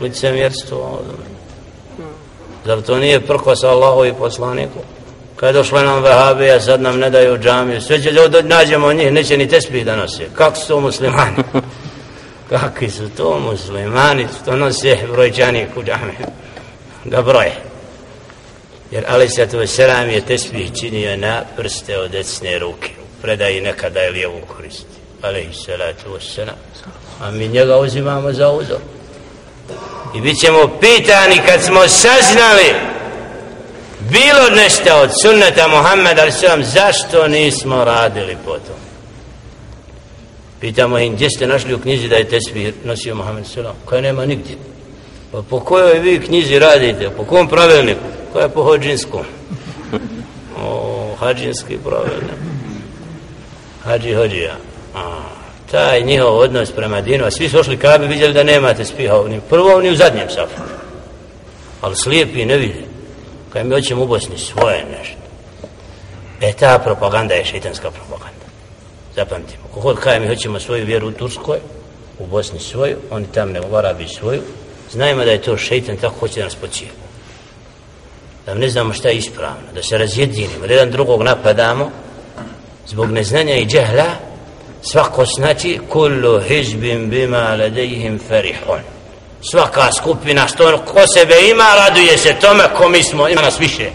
licemjerstvo? 0.00 1.02
Zar 2.64 2.82
to 2.82 2.98
nije 2.98 3.20
prko 3.20 3.56
sa 3.56 3.68
Allahovi 3.68 4.12
poslaniku? 4.18 4.78
Kad 5.36 5.48
je 5.48 5.52
došla 5.52 5.82
nam 5.82 6.02
vehabija, 6.02 6.60
sad 6.60 6.80
nam 6.80 6.98
ne 6.98 7.10
daju 7.10 7.38
džamiju. 7.38 7.80
Sve 7.80 8.02
će 8.02 8.12
da 8.12 8.42
nađemo 8.42 8.92
njih, 8.92 9.12
neće 9.12 9.36
ni 9.36 9.48
tespih 9.48 9.84
da 9.84 9.96
nose. 9.96 10.26
Kako 10.34 10.56
su 10.56 10.68
to 10.68 10.80
muslimani? 10.80 11.36
Kakvi 12.50 12.90
su 12.90 13.08
to 13.16 13.38
muslimani? 13.38 14.26
To 14.44 14.56
nose 14.56 14.98
brojčani 15.12 15.66
u 15.76 15.82
džamiju. 15.82 16.26
Da 17.04 17.22
broje. 17.22 17.54
Jer 18.90 19.04
Ali 19.08 19.28
Satu 19.28 19.66
Selam 19.66 20.10
je 20.10 20.20
tespih 20.20 20.70
činio 20.80 21.16
na 21.16 21.42
prste 21.56 21.98
od 21.98 22.10
decne 22.10 22.58
ruke. 22.58 22.90
Predaji 23.22 23.60
nekada 23.60 24.00
je 24.00 24.10
lijevu 24.10 24.40
koristi. 24.56 24.98
Ali 25.22 25.48
Salatu 25.52 26.20
Selam. 26.20 26.56
A 27.20 27.30
mi 27.30 27.48
njega 27.48 27.76
uzimamo 27.76 28.32
za 28.32 28.50
uzor 28.50 28.93
i 30.14 30.20
bit 30.20 30.40
ćemo 30.40 30.68
pitani 30.80 31.40
kad 31.46 31.62
smo 31.62 31.88
saznali 31.88 32.74
bilo 34.00 34.50
nešto 34.56 35.00
od 35.02 35.10
sunneta 35.22 35.68
Muhammed 35.68 36.18
a.s. 36.18 36.42
zašto 36.74 37.28
nismo 37.28 37.84
radili 37.84 38.36
potom. 38.44 38.76
pitamo 40.60 40.98
im 40.98 41.14
gdje 41.14 41.30
ste 41.30 41.46
našli 41.46 41.74
u 41.74 41.78
knjizi 41.78 42.08
da 42.08 42.16
je 42.16 42.28
tesbih 42.28 42.74
nosio 42.84 43.14
Muhammed 43.14 43.46
s.a. 43.46 43.72
koja 43.84 44.00
nema 44.00 44.26
nigdje 44.26 44.56
pa 45.32 45.42
po 45.42 45.60
kojoj 45.60 45.98
vi 45.98 46.20
knjizi 46.20 46.58
radite 46.58 47.10
po 47.16 47.24
kom 47.24 47.48
pravilniku 47.48 48.00
koja 48.32 48.42
je 48.42 48.48
po 48.48 48.62
hođinskom 48.62 49.24
o 50.62 51.08
hađinski 51.20 51.78
pravilnik 51.84 52.38
hađi 53.84 54.14
hođija 54.14 54.56
a 54.94 55.33
taj 55.74 56.02
njihov 56.02 56.38
odnos 56.38 56.70
prema 56.70 57.00
dinu, 57.00 57.24
a 57.24 57.30
svi 57.30 57.48
su 57.48 57.58
ošli 57.58 57.76
kabe, 57.76 58.06
vidjeli 58.06 58.34
da 58.34 58.42
nemate 58.42 58.84
spiha 58.84 59.18
u 59.18 59.28
prvom 59.48 59.82
ni 59.82 59.90
u 59.90 59.96
zadnjem 59.96 60.28
safu. 60.30 60.62
Ali 61.80 61.96
slijepi 61.96 62.44
ne 62.44 62.56
vidi. 62.56 62.84
Kaj 63.52 63.64
mi 63.64 63.74
hoćemo 63.74 64.02
u 64.02 64.06
Bosni 64.06 64.38
svoje 64.38 64.84
nešto. 64.98 65.16
E 66.40 66.52
ta 66.52 66.78
propaganda 66.78 67.34
je 67.34 67.44
šeitanska 67.44 67.90
propaganda. 67.90 68.46
Zapamtimo. 69.16 69.64
Kogod 69.74 69.98
kaj 70.00 70.20
mi 70.20 70.28
hoćemo 70.28 70.60
svoju 70.60 70.86
vjeru 70.86 71.08
u 71.08 71.12
Turskoj, 71.12 71.58
u 72.18 72.26
Bosni 72.26 72.60
svoju, 72.60 72.96
oni 73.10 73.26
tam 73.34 73.52
ne 73.52 73.60
u 73.60 74.08
svoju, 74.18 74.42
znajmo 74.92 75.24
da 75.24 75.30
je 75.30 75.42
to 75.42 75.56
šeitan 75.56 75.96
tako 75.96 76.14
hoće 76.20 76.40
da 76.40 76.44
nas 76.44 76.54
pocije. 76.54 76.90
Da 78.46 78.54
ne 78.54 78.68
znamo 78.68 78.92
šta 78.92 79.08
je 79.08 79.16
ispravno, 79.16 79.72
da 79.74 79.82
se 79.82 79.98
razjedinimo, 79.98 80.66
da 80.66 80.72
jedan 80.72 80.90
drugog 80.90 81.22
napadamo, 81.22 81.90
zbog 82.86 83.10
neznanja 83.10 83.54
i 83.54 83.66
džehla, 83.66 84.33
svako 84.92 85.24
znači 85.24 85.78
kullu 85.88 86.40
hizbin 86.40 87.10
bima 87.10 87.56
ladejhim 87.58 88.20
farihun. 88.28 88.80
Svaka 89.50 89.92
skupina 89.92 90.48
što 90.48 90.78
ko 90.78 91.06
sebe 91.14 91.34
ima 91.50 91.64
raduje 91.76 92.18
se 92.18 92.34
tome 92.40 92.64
ko 92.76 92.88
mi 92.88 93.02
smo 93.02 93.28
ima 93.28 93.42
nas 93.42 93.60
više. 93.60 93.90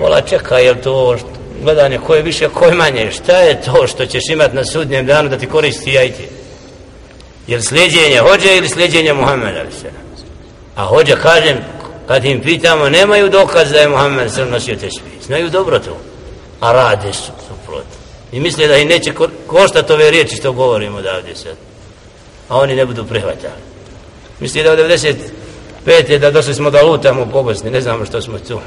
Vola 0.00 0.20
čeka 0.20 0.58
je 0.58 0.82
to 0.82 1.16
gledanje 1.62 1.98
ko 1.98 2.14
je 2.14 2.22
više 2.22 2.48
ko 2.48 2.64
je 2.64 2.74
manje? 2.74 3.10
Šta 3.10 3.38
je 3.38 3.62
to 3.62 3.86
što 3.86 4.06
ćeš 4.06 4.22
imat 4.28 4.52
na 4.52 4.64
sudnjem 4.64 5.06
danu 5.06 5.28
da 5.28 5.38
ti 5.38 5.46
koristi 5.46 5.92
jajti 5.92 6.28
jer 7.46 7.62
slijedjenje 7.62 8.18
hođe 8.18 8.56
ili 8.56 8.68
slijedjenje 8.68 9.12
Muhammeda 9.12 9.62
a 10.76 10.84
hođe 10.84 11.16
kažem 11.22 11.56
kad 12.08 12.24
im 12.24 12.40
pitamo 12.40 12.88
nemaju 12.88 13.28
dokaz 13.28 13.70
da 13.70 13.78
je 13.78 13.88
Muhammed 13.88 14.32
sr. 14.32 14.46
nosio 14.50 14.74
tešbih 14.74 15.12
znaju 15.26 15.50
dobro 15.50 15.78
to 15.78 15.96
a 16.60 16.72
rade 16.72 17.12
su 17.12 17.32
suprotno 17.48 18.05
i 18.32 18.40
misle 18.40 18.66
da 18.66 18.76
im 18.76 18.88
neće 18.88 19.12
koštati 19.46 19.92
ove 19.92 20.10
riječi 20.10 20.36
što 20.36 20.52
govorimo 20.52 20.98
odavdje 20.98 21.36
sad. 21.36 21.56
A 22.48 22.56
oni 22.56 22.76
ne 22.76 22.86
budu 22.86 23.04
prihvatali 23.04 23.76
misli 24.40 24.62
da 24.62 24.72
u 24.72 24.76
95. 24.76 26.18
da 26.18 26.30
došli 26.30 26.54
smo 26.54 26.70
da 26.70 26.82
lutamo 26.82 27.26
po 27.26 27.42
Bosni 27.42 27.70
ne 27.70 27.80
znamo 27.80 28.04
što 28.04 28.22
smo 28.22 28.38
tu. 28.38 28.60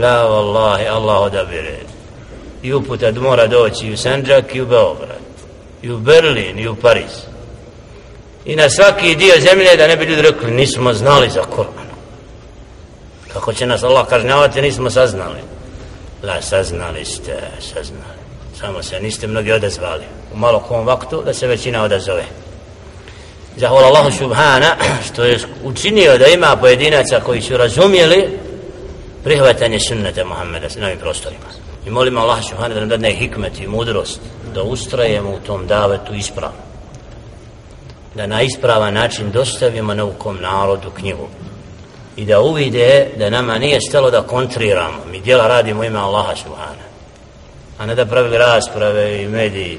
La 0.00 0.22
vallahi 0.22 0.86
Allah 0.86 1.20
odabire. 1.20 1.78
I 2.62 2.72
uputa 2.72 3.12
mora 3.12 3.46
doći 3.46 3.92
u 3.92 3.96
Sanđak 3.96 4.54
i 4.54 4.60
u 4.60 4.66
Beograd. 4.66 5.18
I 5.82 5.90
u 5.90 5.98
Berlin 5.98 6.58
i 6.58 6.68
u 6.68 6.76
Pariz. 6.76 7.26
I 8.44 8.56
na 8.56 8.70
svaki 8.70 9.16
dio 9.16 9.34
zemlje 9.40 9.76
da 9.76 9.86
ne 9.86 9.96
bi 9.96 10.04
ljudi 10.04 10.22
rekli 10.22 10.50
nismo 10.50 10.92
znali 10.92 11.30
za 11.30 11.42
Kur'an. 11.56 11.86
Kako 13.32 13.52
će 13.52 13.66
nas 13.66 13.82
Allah 13.82 14.06
kažnjavati 14.08 14.62
nismo 14.62 14.90
saznali. 14.90 15.40
La 16.22 16.42
saznali 16.42 17.04
ste 17.04 17.36
saznali 17.60 18.16
samo 18.60 18.82
se 18.82 19.00
niste 19.00 19.26
mnogi 19.26 19.52
odazvali. 19.52 20.04
U 20.34 20.36
malo 20.36 20.60
kom 20.60 20.86
vaktu 20.86 21.22
da 21.24 21.34
se 21.34 21.46
većina 21.46 21.82
odazove. 21.82 22.24
Zahvala 23.56 23.86
Allahu 23.86 24.10
subhana 24.10 24.76
što 25.06 25.24
je 25.24 25.38
učinio 25.64 26.18
da 26.18 26.26
ima 26.26 26.56
pojedinaca 26.56 27.20
koji 27.20 27.42
su 27.42 27.56
razumjeli 27.56 28.38
prihvatanje 29.24 29.80
sunnete 29.80 30.24
Muhammeda 30.24 30.66
na 30.76 30.86
ovim 30.86 30.98
prostorima. 30.98 31.44
I 31.86 31.90
molimo 31.90 32.20
Allah 32.20 32.44
subhana 32.48 32.74
da 32.74 32.80
nam 32.80 32.88
dadne 32.88 33.10
hikmet 33.10 33.60
i 33.60 33.66
mudrost 33.66 34.20
da 34.54 34.62
ustrajemo 34.62 35.30
u 35.30 35.46
tom 35.46 35.66
davetu 35.66 36.14
ispravno. 36.14 36.58
Da 38.14 38.26
na 38.26 38.42
ispravan 38.42 38.94
način 38.94 39.30
dostavimo 39.30 39.94
naukom 39.94 40.38
narodu 40.40 40.90
knjigu. 40.90 41.28
I 42.16 42.24
da 42.24 42.40
uvide 42.40 43.08
da 43.16 43.30
nama 43.30 43.58
nije 43.58 43.80
stalo 43.80 44.10
da 44.10 44.22
kontriramo. 44.22 45.04
Mi 45.10 45.20
djela 45.20 45.46
radimo 45.46 45.84
ime 45.84 45.98
Allaha 45.98 46.36
subhana 46.36 46.85
a 47.78 47.86
ne 47.86 47.94
da 47.94 48.06
pravili 48.06 48.38
rasprave 48.38 49.22
i 49.22 49.28
mediji 49.28 49.78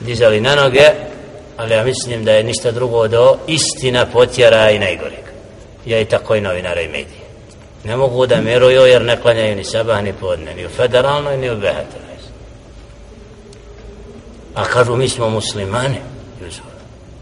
dizali 0.00 0.40
na 0.40 0.54
noge 0.54 0.90
ali 1.56 1.74
ja 1.74 1.84
mislim 1.84 2.24
da 2.24 2.32
je 2.32 2.44
ništa 2.44 2.70
drugo 2.70 3.08
do 3.08 3.36
istina 3.46 4.06
potjera 4.06 4.70
i 4.70 4.78
najgoreg. 4.78 5.24
Ja 5.86 6.00
i 6.00 6.04
tako 6.04 6.34
i 6.34 6.40
novinara 6.40 6.80
i 6.80 6.88
medije. 6.88 7.24
Ne 7.84 7.96
mogu 7.96 8.26
da 8.26 8.40
miruju 8.40 8.80
jer 8.80 9.02
ne 9.02 9.20
klanjaju 9.20 9.56
ni 9.56 9.64
sabah 9.64 10.02
ni 10.02 10.12
podne 10.12 10.54
ni 10.54 10.66
u 10.66 10.68
federalnoj 10.68 11.36
ni 11.36 11.50
u 11.50 11.56
behatroj 11.56 12.04
a 14.54 14.64
kažu 14.64 14.96
mi 14.96 15.08
smo 15.08 15.30
muslimani 15.30 15.98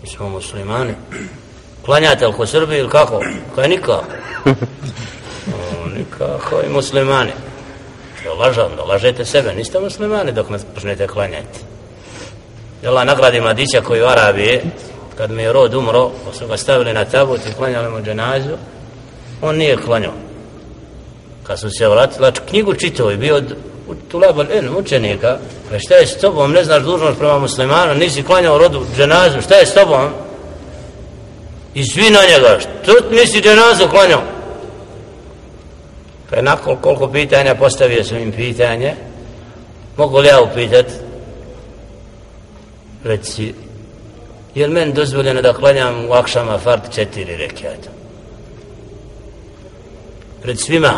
mi 0.02 0.08
smo 0.08 0.28
muslimani 0.28 0.94
klanjate 1.84 2.26
li 2.26 2.32
ko 2.32 2.46
Srbi 2.46 2.78
ili 2.78 2.88
kako? 2.88 3.20
Kao 3.54 3.64
nikako? 3.64 4.04
O, 5.46 5.88
nikako 5.88 6.60
i 6.66 6.72
muslimani 6.72 7.32
da 8.24 8.32
lažan, 8.32 8.76
da 8.76 8.84
lažete 8.84 9.24
sebe 9.24 9.54
niste 9.54 9.80
muslimani 9.80 10.32
dok 10.32 10.50
ne 10.50 10.58
počnete 10.74 11.06
klanjati. 11.06 11.58
Allah 12.86 13.06
nagradi 13.06 13.40
mladića 13.40 13.80
koji 13.80 14.02
u 14.02 14.06
Arabiji 14.06 14.60
kad 15.16 15.30
mi 15.30 15.42
je 15.42 15.52
rod 15.52 15.74
umro 15.74 16.10
pa 16.26 16.38
su 16.38 16.46
ga 16.46 16.56
stavili 16.56 16.92
na 16.92 17.04
tabut 17.04 17.40
i 17.46 17.54
klanjali 17.54 17.90
mu 17.90 18.02
dženazu 18.02 18.56
on 19.42 19.56
nije 19.56 19.76
klanjao. 19.76 20.12
Kad 21.42 21.60
su 21.60 21.70
se 21.70 21.88
vratili 21.88 22.18
znači, 22.18 22.40
knjigu 22.48 22.74
čitao 22.74 23.12
i 23.12 23.16
bio 23.16 23.42
tu 24.08 24.18
labal 24.18 24.46
ilm 24.50 24.76
učenika 24.76 25.38
pa 25.70 25.78
šta 25.78 25.94
je 25.94 26.06
s 26.06 26.18
tobom? 26.18 26.52
Ne 26.52 26.64
znaš 26.64 26.82
dužnost 26.82 27.18
prema 27.18 27.38
muslimanu 27.38 27.94
nisi 27.94 28.22
klanjao 28.22 28.58
rodu 28.58 28.86
dženazu 28.96 29.40
šta 29.40 29.54
je 29.54 29.66
s 29.66 29.74
tobom? 29.74 30.10
I 31.74 31.84
svi 31.84 32.10
na 32.10 32.20
njega 32.30 32.58
što 32.82 32.92
nisi 33.10 33.40
dženazu 33.40 33.88
klanjao? 33.90 34.22
Pa 36.32 36.36
je 36.36 36.42
nakon 36.42 36.76
koliko 36.76 37.08
pitanja 37.08 37.54
postavio 37.54 38.04
sam 38.04 38.18
im 38.18 38.32
pitanje 38.32 38.94
mogu 39.96 40.18
li 40.18 40.28
ja 40.28 40.40
upitat? 40.40 40.86
Reci 43.04 43.54
je 44.54 44.66
li 44.66 44.72
meni 44.72 44.92
dozvoljeno 44.92 45.42
da 45.42 45.52
klanjam 45.52 46.04
u 46.08 46.12
akšama 46.12 46.58
fart 46.58 46.94
četiri 46.94 47.36
rekiata? 47.36 47.90
Pred 50.42 50.60
svima 50.60 50.92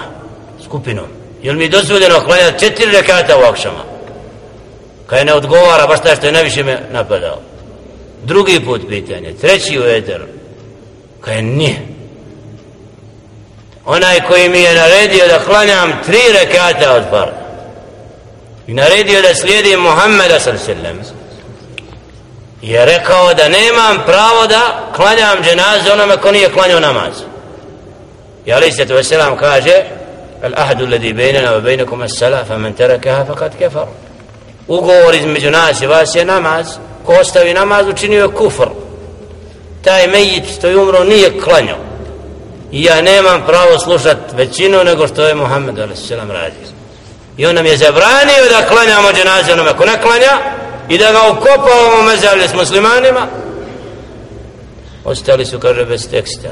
skupinom 0.65 1.07
je 1.43 1.53
li 1.53 1.59
mi 1.59 1.69
dozvoljeno 1.69 2.21
klanjati 2.21 2.67
četiri 2.67 2.91
rekata 2.93 3.39
u 3.39 3.51
akšama? 3.51 3.85
Kaj 5.07 5.25
ne 5.25 5.35
odgovara 5.35 5.87
baš 5.87 6.03
taj 6.03 6.17
što 6.17 6.27
je 6.27 6.33
najviše 6.33 6.63
me 6.63 6.81
napadao. 6.91 7.41
Drugi 8.25 8.61
put 8.65 8.89
pitanje 8.89 9.33
treći 9.33 9.79
u 9.79 9.83
eder 9.83 10.23
kaj 11.21 11.43
nije? 11.43 11.94
onaj 13.86 14.22
koji 14.28 14.50
mi 14.50 14.60
je 14.60 14.76
naredio 14.76 15.28
da 15.28 15.40
klanjam 15.40 16.00
tri 16.06 16.20
rekata 16.34 16.94
od 16.94 17.04
farda 17.10 17.50
i 18.68 18.74
naredio 18.74 19.22
da 19.22 19.36
slijedim 19.36 19.80
Muhammeda 19.80 20.40
sallam 20.40 21.00
je 22.62 22.86
rekao 22.86 23.34
da 23.34 23.50
nemam 23.50 23.98
pravo 24.06 24.48
da 24.48 24.92
klanjam 24.96 25.44
dženaze 25.44 25.94
onome 25.94 26.18
ko 26.18 26.32
nije 26.32 26.50
klanjao 26.50 26.80
namaz 26.80 27.14
i 28.46 28.54
ali 28.54 28.72
se 28.72 28.86
to 28.86 29.04
selam 29.04 29.38
kaže 29.38 29.84
الأحد 30.44 30.82
الذي 30.82 31.12
بيننا 31.14 31.56
وبينكم 31.56 32.04
الصلاة 32.04 32.44
فمن 32.44 32.76
تركها 32.76 33.24
فقد 33.24 33.52
كفر 33.60 33.88
ugovor 34.68 35.16
između 35.16 35.52
nas 35.52 35.82
i 35.82 35.88
vas 35.88 36.16
je 36.16 36.26
namaz 36.26 36.68
ko 37.06 37.14
ostavi 37.14 37.54
namaz 37.54 37.88
učinio 37.88 38.22
je 38.22 38.32
kufr 38.32 38.68
taj 39.82 40.08
mejit 40.08 40.44
što 40.58 40.68
je 40.68 40.78
umro 40.78 41.04
nije 41.04 41.40
klanjao 41.40 41.78
i 42.75 42.83
ja 42.83 43.03
nemam 43.03 43.43
pravo 43.47 43.79
slušat 43.79 44.19
većinu 44.33 44.85
nego 44.85 45.09
što 45.09 45.27
je 45.27 45.35
Muhammed 45.35 45.79
a.s. 45.79 46.11
radio 46.11 46.69
i 47.37 47.47
on 47.47 47.55
nam 47.55 47.67
je 47.67 47.77
zabranio 47.77 48.49
da 48.51 48.69
klanjamo 48.69 49.09
dženaze 49.13 49.53
onome 49.53 49.77
ko 49.77 49.85
ne 49.85 50.01
klanja 50.03 50.39
i 50.89 50.99
da 50.99 51.13
ga 51.13 51.19
ukopavamo 51.31 52.03
mezarlje 52.03 52.49
s 52.49 52.55
muslimanima 52.55 53.27
ostali 55.05 55.47
su 55.47 55.59
kaže 55.59 55.85
bez 55.85 56.09
teksta 56.11 56.49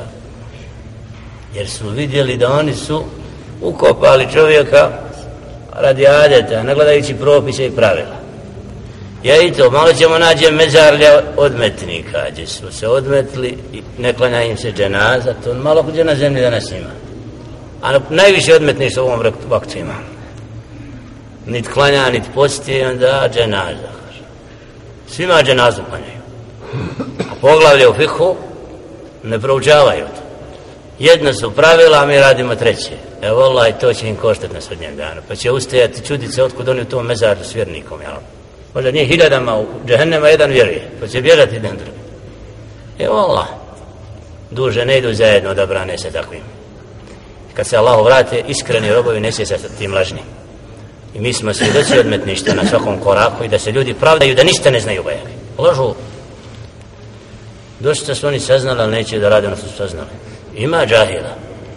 jer 1.54 1.68
su 1.70 1.88
vidjeli 1.88 2.36
da 2.36 2.52
oni 2.52 2.74
su 2.74 3.04
ukopali 3.60 4.28
čovjeka 4.32 4.90
radi 5.76 6.06
adeta, 6.06 6.62
ne 6.62 6.74
gledajući 6.74 7.14
propise 7.14 7.66
i 7.66 7.70
pravila. 7.70 8.21
Ja 9.22 9.42
i 9.42 9.52
to, 9.52 9.70
malo 9.70 9.92
ćemo 9.92 10.18
nađe 10.18 10.50
mezarlja 10.50 11.22
odmetnika, 11.36 12.18
gdje 12.32 12.46
su 12.46 12.72
se 12.72 12.88
odmetli 12.88 13.58
i 13.72 13.82
ne 13.98 14.12
klanja 14.12 14.42
im 14.42 14.56
se 14.56 14.72
dženaza, 14.72 15.34
to 15.44 15.54
malo 15.54 15.82
kuđe 15.82 16.04
na 16.04 16.14
zemlji 16.14 16.42
danas 16.42 16.70
ima. 16.70 16.90
A 17.82 17.98
najviše 18.10 18.54
odmetni 18.54 18.90
su 18.90 19.02
u 19.02 19.04
ovom 19.04 19.32
vaktu 19.48 19.78
ima. 19.78 19.94
Nit 21.46 21.68
klanja, 21.68 22.10
nit 22.10 22.22
posti, 22.34 22.82
onda 22.82 23.28
dženaza. 23.34 23.92
Svima 25.08 25.42
dženazu 25.42 25.82
klanjaju. 25.88 26.22
A 27.30 27.34
poglavlje 27.40 27.88
u 27.88 27.94
fihu 27.94 28.36
ne 29.22 29.40
proučavaju 29.40 30.04
to. 30.04 30.22
Jedna 30.98 31.34
su 31.34 31.50
pravila, 31.50 31.98
a 31.98 32.06
mi 32.06 32.18
radimo 32.18 32.54
treće. 32.54 32.96
Evo 33.22 33.42
Allah, 33.42 33.78
to 33.80 33.94
će 33.94 34.08
im 34.08 34.16
koštati 34.16 34.54
na 34.54 34.60
sudnjem 34.60 34.96
danu. 34.96 35.20
Pa 35.28 35.36
će 35.36 35.50
ustajati 35.50 36.06
čudice 36.06 36.42
otkud 36.42 36.68
oni 36.68 36.80
u 36.80 36.84
tom 36.84 37.06
mezaru 37.06 37.44
s 37.44 37.54
vjernikom, 37.54 38.00
jel? 38.00 38.16
Možda 38.74 38.90
nije 38.90 39.06
hiljadama 39.06 39.58
u 39.58 39.66
džehennema 39.86 40.28
jedan 40.28 40.50
vjeruje, 40.50 40.90
pa 41.00 41.06
će 41.06 41.22
bježati 41.22 41.54
jedan 41.54 41.76
drugi. 41.76 41.98
E 42.98 43.06
Allah, 43.06 43.46
duže 44.50 44.84
ne 44.84 44.98
idu 44.98 45.14
zajedno 45.14 45.54
da 45.54 45.66
brane 45.66 45.98
se 45.98 46.10
takvim. 46.10 46.42
Kad 47.54 47.66
se 47.66 47.76
Allah 47.76 48.04
vrate, 48.04 48.42
iskreni 48.48 48.92
robovi 48.92 49.20
ne 49.20 49.32
se 49.32 49.46
sa 49.46 49.56
tim 49.78 49.94
lažnim. 49.94 50.24
I 51.14 51.20
mi 51.20 51.32
smo 51.32 51.54
svjedoci 51.54 51.98
odmetništa 51.98 52.54
na 52.54 52.64
svakom 52.64 52.98
koraku 52.98 53.44
i 53.44 53.48
da 53.48 53.58
se 53.58 53.72
ljudi 53.72 53.94
pravdaju 53.94 54.34
da 54.34 54.44
ništa 54.44 54.70
ne 54.70 54.80
znaju 54.80 55.02
bojali. 55.02 55.30
Lažu. 55.58 55.94
Dosta 57.80 58.14
su 58.14 58.26
oni 58.26 58.40
saznali, 58.40 58.80
ali 58.80 58.92
neće 58.92 59.18
da 59.18 59.28
rade 59.28 59.46
ono 59.46 59.56
što 59.56 59.66
su 59.66 59.76
saznali. 59.76 60.08
Ima 60.56 60.86
džahila. 60.86 61.36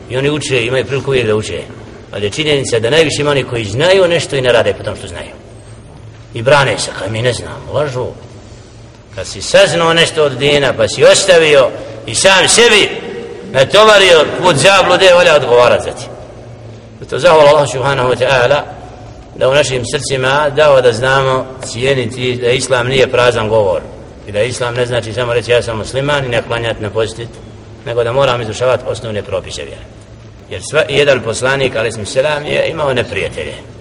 I 0.09 0.17
oni 0.17 0.29
uče, 0.29 0.65
imaju 0.65 0.85
priliku 0.85 1.11
uvijek 1.11 1.27
da 1.27 1.35
uče. 1.35 1.61
Ali 2.11 2.25
je 2.25 2.29
činjenica 2.29 2.79
da 2.79 2.89
najviše 2.89 3.21
ima 3.21 3.31
oni 3.31 3.43
koji 3.43 3.65
znaju 3.65 4.07
nešto 4.07 4.35
i 4.35 4.41
ne 4.41 4.51
rade 4.51 4.73
po 4.73 4.83
tom 4.83 4.95
što 4.95 5.07
znaju. 5.07 5.44
I 6.35 6.41
brane 6.41 6.77
se, 6.77 6.91
kaj 6.99 7.09
mi 7.09 7.21
ne 7.21 7.33
znamo, 7.33 7.73
lažu. 7.73 8.07
Kad 9.15 9.27
si 9.27 9.41
saznao 9.41 9.93
nešto 9.93 10.23
od 10.23 10.31
dina, 10.31 10.73
pa 10.73 10.87
si 10.87 11.03
ostavio 11.03 11.69
i 12.05 12.15
sam 12.15 12.47
sebi 12.47 12.89
natovario 13.51 14.25
put 14.41 14.55
zablude, 14.55 15.13
volja 15.13 15.35
odgovarat 15.35 15.83
za 15.83 15.91
ti. 15.91 16.05
Zato 16.99 17.19
zahvala 17.19 17.49
Allah 17.49 17.69
subhanahu 17.71 18.09
wa 18.09 18.15
ta'ala 18.15 18.61
da 19.35 19.49
u 19.49 19.53
našim 19.53 19.83
srcima 19.85 20.49
dao 20.49 20.81
da 20.81 20.91
znamo 20.91 21.45
cijeniti 21.65 22.35
da 22.35 22.49
Islam 22.49 22.87
nije 22.87 23.11
prazan 23.11 23.49
govor. 23.49 23.81
I 24.27 24.31
da 24.31 24.41
Islam 24.41 24.73
ne 24.73 24.85
znači 24.85 25.13
samo 25.13 25.33
reći 25.33 25.51
ja 25.51 25.61
sam 25.61 25.77
musliman 25.77 26.25
i 26.25 26.29
ne 26.29 26.41
klanjati, 26.41 26.83
ne 26.83 26.89
postiti 26.89 27.33
nego 27.85 28.03
da 28.03 28.11
moram 28.11 28.41
izvršavati 28.41 28.83
osnovne 28.87 29.23
propise 29.23 29.63
vjere. 29.63 29.81
Jer 30.49 30.61
sva, 30.69 30.83
jedan 30.89 31.21
poslanik, 31.21 31.75
ali 31.75 31.91
sam 31.91 32.05
selam, 32.05 32.45
je 32.45 32.69
imao 32.69 32.93
neprijatelje. 32.93 33.74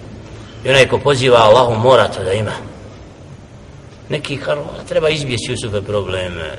I 0.65 0.69
onaj 0.69 0.87
ko 0.87 0.97
poziva 0.97 1.37
Allahu 1.37 1.73
mora 1.73 2.07
to 2.07 2.23
da 2.23 2.33
ima. 2.33 2.51
Neki 4.09 4.37
kažu, 4.37 4.61
treba 4.89 5.09
izbjeći 5.09 5.51
Jusufe 5.51 5.81
probleme. 5.81 6.51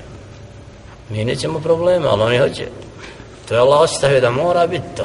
Mi 1.11 1.25
nećemo 1.25 1.61
probleme, 1.61 2.07
ali 2.09 2.23
oni 2.23 2.39
hoće. 2.39 2.67
To 3.49 3.55
je 3.55 3.61
Allah 3.61 3.81
ostavio 3.81 4.21
da 4.21 4.31
mora 4.31 4.67
biti 4.67 4.97
to. 4.97 5.05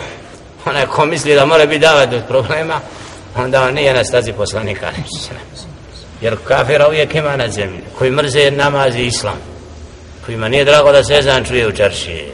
Onaj 0.65 0.85
ko 0.85 1.05
misli 1.05 1.35
da 1.35 1.45
mora 1.45 1.65
biti 1.65 1.79
davati 1.79 2.15
od 2.15 2.27
problema, 2.27 2.79
onda 3.35 3.63
on 3.63 3.73
nije 3.73 3.93
na 3.93 4.03
stazi 4.03 4.33
poslanika. 4.33 4.91
Jer 6.21 6.37
kafira 6.47 6.87
uvijek 6.87 7.15
ima 7.15 7.37
na 7.37 7.49
zemlji, 7.49 7.79
koji 7.97 8.11
mrze 8.11 8.51
namaz 8.51 8.95
i 8.95 9.05
islam, 9.05 9.37
kojima 10.25 10.47
nije 10.47 10.65
drago 10.65 10.91
da 10.91 11.03
se 11.03 11.13
ezan 11.13 11.45
čuje 11.45 11.67
u 11.67 11.71
čarši. 11.71 12.25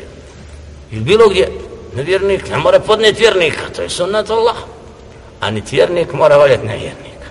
Ili 0.91 1.01
bilo 1.01 1.29
gdje, 1.29 1.49
nevjernik 1.95 2.49
ne 2.49 2.57
mora 2.57 2.79
podnijeti 2.79 3.21
vjernika, 3.21 3.61
to 3.75 3.81
je 3.81 3.89
sunnat 3.89 4.29
Allah. 4.29 4.55
A 5.39 5.51
ni 5.51 5.63
vjernik 5.71 6.13
mora 6.13 6.37
voljeti 6.37 6.65
nevjernika. 6.65 7.27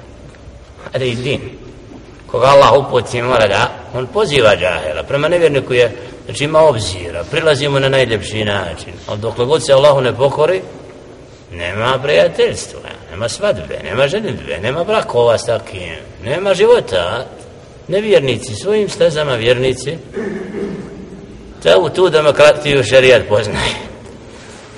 Ali 0.95 1.11
i 1.11 1.14
din. 1.14 1.40
Koga 2.27 2.47
Allah 2.47 2.87
uputi 2.87 3.23
mora 3.23 3.47
da, 3.47 3.71
on 3.95 4.07
poziva 4.07 4.57
džahela. 4.57 5.03
Prema 5.03 5.29
nevjerniku 5.29 5.75
je, 5.75 5.92
znači 6.25 6.45
ima 6.45 6.61
obzira, 6.61 7.25
prilazimo 7.31 7.79
na 7.79 7.88
najljepši 7.88 8.45
način. 8.45 8.92
Ali 9.09 9.21
dok 9.21 9.37
god 9.37 9.64
se 9.66 9.73
Allahu 9.73 10.01
ne 10.01 10.16
pokori, 10.16 10.62
nema 11.53 11.99
prijateljstva, 12.03 12.81
nema 13.11 13.29
svadbe, 13.29 13.79
nema 13.85 14.09
ženitbe, 14.09 14.59
nema 14.62 14.85
brakova 14.85 15.38
s 15.38 15.47
takim, 15.47 15.97
nema 16.25 16.55
života. 16.55 17.27
Nevjernici, 17.88 18.55
svojim 18.55 18.88
stazama 18.88 19.35
vjernici, 19.35 19.99
to 21.62 21.90
tu 21.95 22.09
demokratiju 22.09 22.85
šarijat 22.85 23.23
poznaje. 23.29 23.77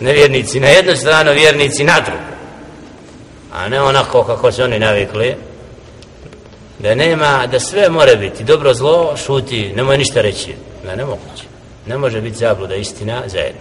Nevjernici 0.00 0.60
na 0.60 0.68
jednu 0.68 0.96
stranu, 0.96 1.32
vjernici 1.32 1.84
na 1.84 2.00
drugu. 2.00 2.37
A 3.52 3.68
ne 3.68 3.82
onako 3.82 4.22
kako 4.22 4.52
se 4.52 4.64
oni 4.64 4.78
navikli, 4.78 5.36
da 6.78 6.94
nema, 6.94 7.46
da 7.46 7.60
sve 7.60 7.88
more 7.88 8.16
biti, 8.16 8.44
dobro 8.44 8.74
zlo, 8.74 9.16
šuti, 9.16 9.72
nemoj 9.76 9.98
ništa 9.98 10.20
reći. 10.20 10.54
Da, 10.84 10.96
ne 10.96 11.04
moguće. 11.04 11.44
Ne 11.86 11.98
može 11.98 12.20
biti 12.20 12.36
zabluda 12.36 12.74
istina 12.74 13.22
zajedno. 13.26 13.60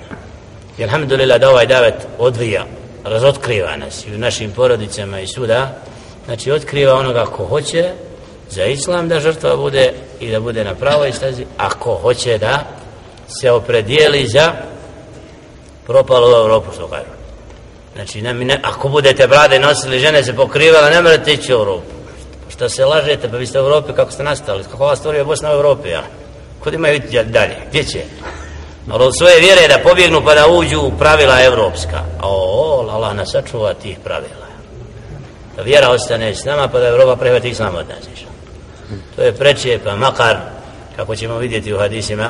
I 0.78 0.84
alhamdulillah 0.84 1.40
da 1.40 1.50
ovaj 1.50 1.66
davet 1.66 2.08
odvija 2.18 2.66
razotkriva 3.04 3.78
nas 3.78 4.06
i 4.06 4.16
u 4.16 4.18
našim 4.18 4.52
porodicama 4.52 5.20
i 5.20 5.28
suda 5.28 5.76
znači 6.26 6.52
otkriva 6.52 6.94
onoga 6.94 7.26
ko 7.26 7.46
hoće 7.46 7.92
za 8.50 8.66
islam 8.66 9.10
da 9.10 9.20
žrtva 9.20 9.56
bude 9.56 9.94
i 10.20 10.32
da 10.32 10.40
bude 10.40 10.64
na 10.64 10.76
pravoj 10.76 11.12
stazi 11.12 11.46
ako 11.58 11.96
hoće 11.96 12.38
da 12.38 12.68
se 13.28 13.52
opredijeli 13.52 14.28
za 14.28 14.54
propalu 15.86 16.28
u 16.28 16.36
Evropu 16.36 16.72
što 16.74 16.88
kažu 16.88 17.17
znači 17.98 18.22
ne, 18.22 18.34
ne, 18.34 18.60
ako 18.64 18.90
budete 18.90 19.28
brade 19.28 19.60
nosili 19.60 20.00
žene 20.00 20.24
se 20.24 20.36
pokrivale 20.36 20.90
ne 20.90 21.02
morate 21.02 21.34
ići 21.34 21.54
u 21.54 21.58
Europu. 21.58 21.92
što 22.50 22.70
se 22.70 22.86
lažete 22.86 23.30
pa 23.30 23.38
vi 23.38 23.48
ste 23.48 23.62
u 23.62 23.64
Europi 23.64 23.94
kako 23.94 24.12
ste 24.12 24.24
nastali 24.24 24.64
kako 24.64 24.86
vas 24.86 25.00
stvorio 25.00 25.26
Bosna 25.26 25.50
u 25.50 25.54
Evropi 25.54 25.90
ja? 25.90 26.04
kod 26.60 26.74
imaju 26.74 27.02
dalje 27.26 27.56
gdje 27.70 27.84
će 27.84 28.00
ali 28.90 29.04
od 29.04 29.18
svoje 29.18 29.40
vjere 29.40 29.68
da 29.68 29.90
pobjegnu 29.90 30.22
pa 30.26 30.36
da 30.36 30.48
uđu 30.48 30.80
u 30.80 30.92
pravila 31.00 31.42
evropska. 31.44 32.00
O, 32.22 32.88
Allah 32.92 33.16
nas 33.16 33.32
sačuva 33.32 33.74
tih 33.74 33.98
pravila. 34.04 34.48
Da 35.56 35.62
vjera 35.62 35.90
ostane 35.90 36.36
s 36.36 36.46
nama 36.46 36.68
pa 36.68 36.80
da 36.80 36.88
Evropa 36.88 37.16
prehvati 37.16 37.50
islam 37.50 37.76
od 37.76 37.86
nas. 37.90 38.06
To 39.16 39.22
je 39.22 39.34
preče 39.34 39.80
pa 39.84 39.96
makar, 39.96 40.38
kako 40.96 41.16
ćemo 41.16 41.38
vidjeti 41.38 41.74
u 41.74 41.80
hadisima, 41.80 42.30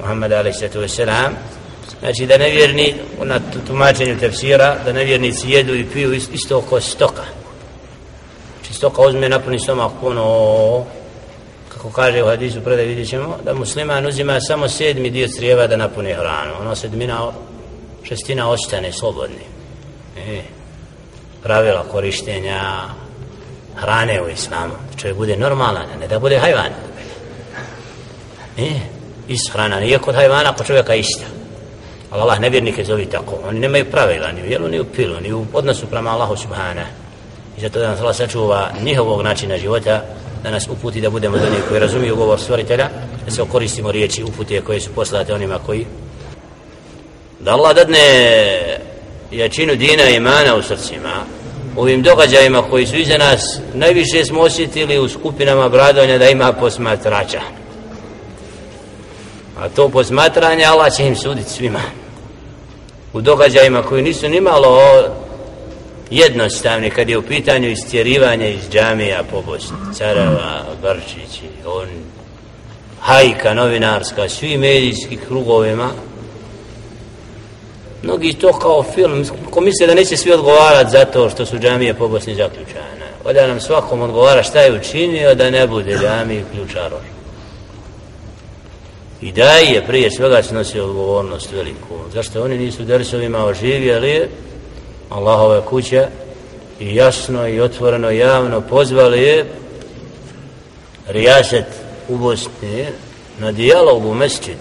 Muhammed 0.00 0.32
a.s. 0.32 1.00
Znači 2.00 2.26
da 2.26 2.38
nevjerni, 2.38 2.94
na 3.22 3.40
tumačenju 3.66 4.18
tefsira, 4.18 4.76
da 4.84 4.92
nevjernici 4.92 5.50
jedu 5.50 5.74
i 5.74 5.84
piju 5.84 6.12
isto 6.12 6.58
oko 6.58 6.80
stoka. 6.80 7.22
Znači 8.60 8.74
stoka 8.74 9.02
uzme 9.02 9.28
napuni 9.28 9.58
stomak 9.58 9.92
puno 10.00 10.24
kako 11.68 11.90
kaže 11.90 12.22
u 12.22 12.26
hadisu 12.26 12.60
predaj 12.60 12.84
vidjet 12.84 13.08
ćemo, 13.08 13.36
da 13.44 13.54
musliman 13.54 14.06
uzima 14.06 14.40
samo 14.40 14.68
sedmi 14.68 15.10
dio 15.10 15.28
crijeva 15.28 15.66
da 15.66 15.76
napuni 15.76 16.12
hranu. 16.12 16.52
Ono 16.60 16.74
sedmina, 16.74 17.32
šestina 18.02 18.50
ostane 18.50 18.92
slobodni. 18.92 19.44
E, 20.16 20.40
pravila 21.42 21.84
korištenja 21.90 22.60
hrane 23.76 24.22
u 24.22 24.28
islamu. 24.28 24.72
Da 24.90 24.98
čovjek 24.98 25.16
bude 25.16 25.36
normalan, 25.36 25.86
ne 26.00 26.08
da 26.08 26.18
bude 26.18 26.38
hajvan. 26.38 26.72
E, 28.58 28.70
is 29.28 29.40
hrana 29.52 29.80
nije 29.80 29.98
kod 29.98 30.14
hajvana, 30.14 30.52
kod 30.52 30.66
čovjeka 30.66 30.94
ista. 30.94 31.33
Ali 32.14 32.22
Allah 32.22 32.40
nevjernike 32.40 32.84
zove 32.84 33.06
tako. 33.06 33.38
Oni 33.48 33.60
nemaju 33.60 33.90
pravila 33.90 34.32
ni 34.32 34.42
u 34.42 34.50
jelu, 34.50 34.68
ni 34.68 34.80
u 34.80 34.84
pilu, 34.84 35.20
ni 35.20 35.32
u 35.32 35.46
odnosu 35.52 35.86
prema 35.86 36.10
Allahu 36.10 36.36
subhana. 36.36 36.86
I 37.58 37.60
zato 37.60 37.78
da 37.78 37.88
nas 37.88 38.00
Allah 38.00 38.16
sačuva 38.16 38.70
njihovog 38.82 39.22
načina 39.22 39.58
života, 39.58 40.02
da 40.42 40.50
nas 40.50 40.68
uputi 40.68 41.00
da 41.00 41.10
budemo 41.10 41.38
do 41.38 41.46
koji 41.68 41.80
razumiju 41.80 42.16
govor 42.16 42.40
stvoritelja, 42.40 42.88
da 43.24 43.30
se 43.30 43.42
koristimo 43.52 43.92
riječi 43.92 44.22
upute 44.22 44.60
koje 44.60 44.80
su 44.80 44.90
poslate 44.94 45.34
onima 45.34 45.58
koji 45.66 45.86
da 47.40 47.52
Allah 47.52 47.76
dadne 47.76 47.98
jačinu 49.30 49.76
dina 49.76 50.10
i 50.10 50.16
imana 50.16 50.56
u 50.56 50.62
srcima 50.62 51.24
u 51.76 51.80
ovim 51.80 52.02
događajima 52.02 52.62
koji 52.70 52.86
su 52.86 52.96
iza 52.96 53.18
nas 53.18 53.58
najviše 53.74 54.24
smo 54.24 54.40
osjetili 54.40 54.98
u 54.98 55.08
skupinama 55.08 55.68
bradonja 55.68 56.18
da 56.18 56.28
ima 56.28 56.52
posmatrača 56.52 57.40
a 59.58 59.68
to 59.68 59.88
posmatranje 59.88 60.64
Allah 60.64 60.92
će 60.96 61.06
im 61.06 61.16
suditi 61.16 61.50
svima 61.50 62.03
u 63.14 63.20
događajima 63.20 63.82
koji 63.82 64.02
nisu 64.02 64.28
nimalo 64.28 64.80
jednostavni 66.10 66.90
kad 66.90 67.08
je 67.08 67.18
u 67.18 67.22
pitanju 67.22 67.70
istjerivanja 67.70 68.48
iz 68.48 68.70
džamija 68.70 69.22
po 69.30 69.42
Bosni, 69.42 69.76
Carava, 69.94 70.64
Brčići, 70.82 71.48
on, 71.66 71.88
hajka 73.00 73.54
novinarska, 73.54 74.28
svi 74.28 74.56
medijski 74.56 75.16
krugovima, 75.16 75.90
mnogi 78.02 78.32
to 78.32 78.52
kao 78.52 78.82
film, 78.94 79.24
ko 79.50 79.60
misle 79.60 79.86
da 79.86 79.94
neće 79.94 80.16
svi 80.16 80.32
odgovarati 80.32 80.90
za 80.90 81.04
to 81.04 81.30
što 81.30 81.46
su 81.46 81.58
džamije 81.58 81.94
po 81.94 82.08
Bosni 82.08 82.34
zaključane. 82.34 83.06
Oda 83.24 83.46
nam 83.46 83.60
svakom 83.60 84.02
odgovara 84.02 84.42
šta 84.42 84.60
je 84.60 84.78
učinio 84.78 85.34
da 85.34 85.50
ne 85.50 85.66
bude 85.66 85.98
džamije 85.98 86.44
ključaror. 86.52 87.13
I 89.24 89.32
da 89.32 89.50
je 89.50 89.86
prije 89.86 90.10
svega 90.10 90.42
se 90.42 90.82
odgovornost 90.82 91.52
veliku. 91.52 91.94
Zašto 92.12 92.42
oni 92.42 92.58
nisu 92.58 92.84
dersovima 92.84 93.44
oživjeli, 93.44 94.28
Allahove 95.10 95.60
kuće 95.66 96.06
i 96.80 96.94
jasno 96.94 97.48
i 97.48 97.60
otvoreno 97.60 98.10
javno 98.10 98.60
pozvali 98.60 99.22
je 99.22 99.46
rijaset 101.08 101.64
u 102.08 102.16
Bosni 102.16 102.86
na 103.38 103.52
dijalog 103.52 104.06
u 104.06 104.14
mesčid? 104.14 104.56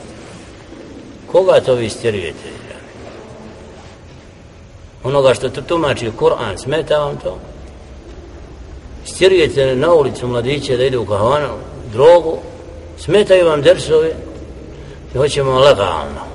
Koga 1.31 1.59
to 1.59 1.73
vi 1.73 1.89
stjerujete? 1.89 2.49
Onoga 5.03 5.33
što 5.33 5.49
to 5.49 5.61
tumači 5.61 6.11
Kur'an 6.19 6.57
smeta 6.57 6.97
vam 6.97 7.17
to? 7.17 7.37
Stjerujete 9.05 9.75
na 9.75 9.93
ulicu 9.93 10.27
mladiće 10.27 10.77
da 10.77 10.85
ide 10.85 10.97
u 10.97 11.05
kahvanu 11.05 11.53
drogu 11.93 12.37
smetaju 12.97 13.47
vam 13.47 13.61
dersovi? 13.61 14.11
I 15.13 15.17
hoćemo 15.17 15.59
legalno. 15.59 16.33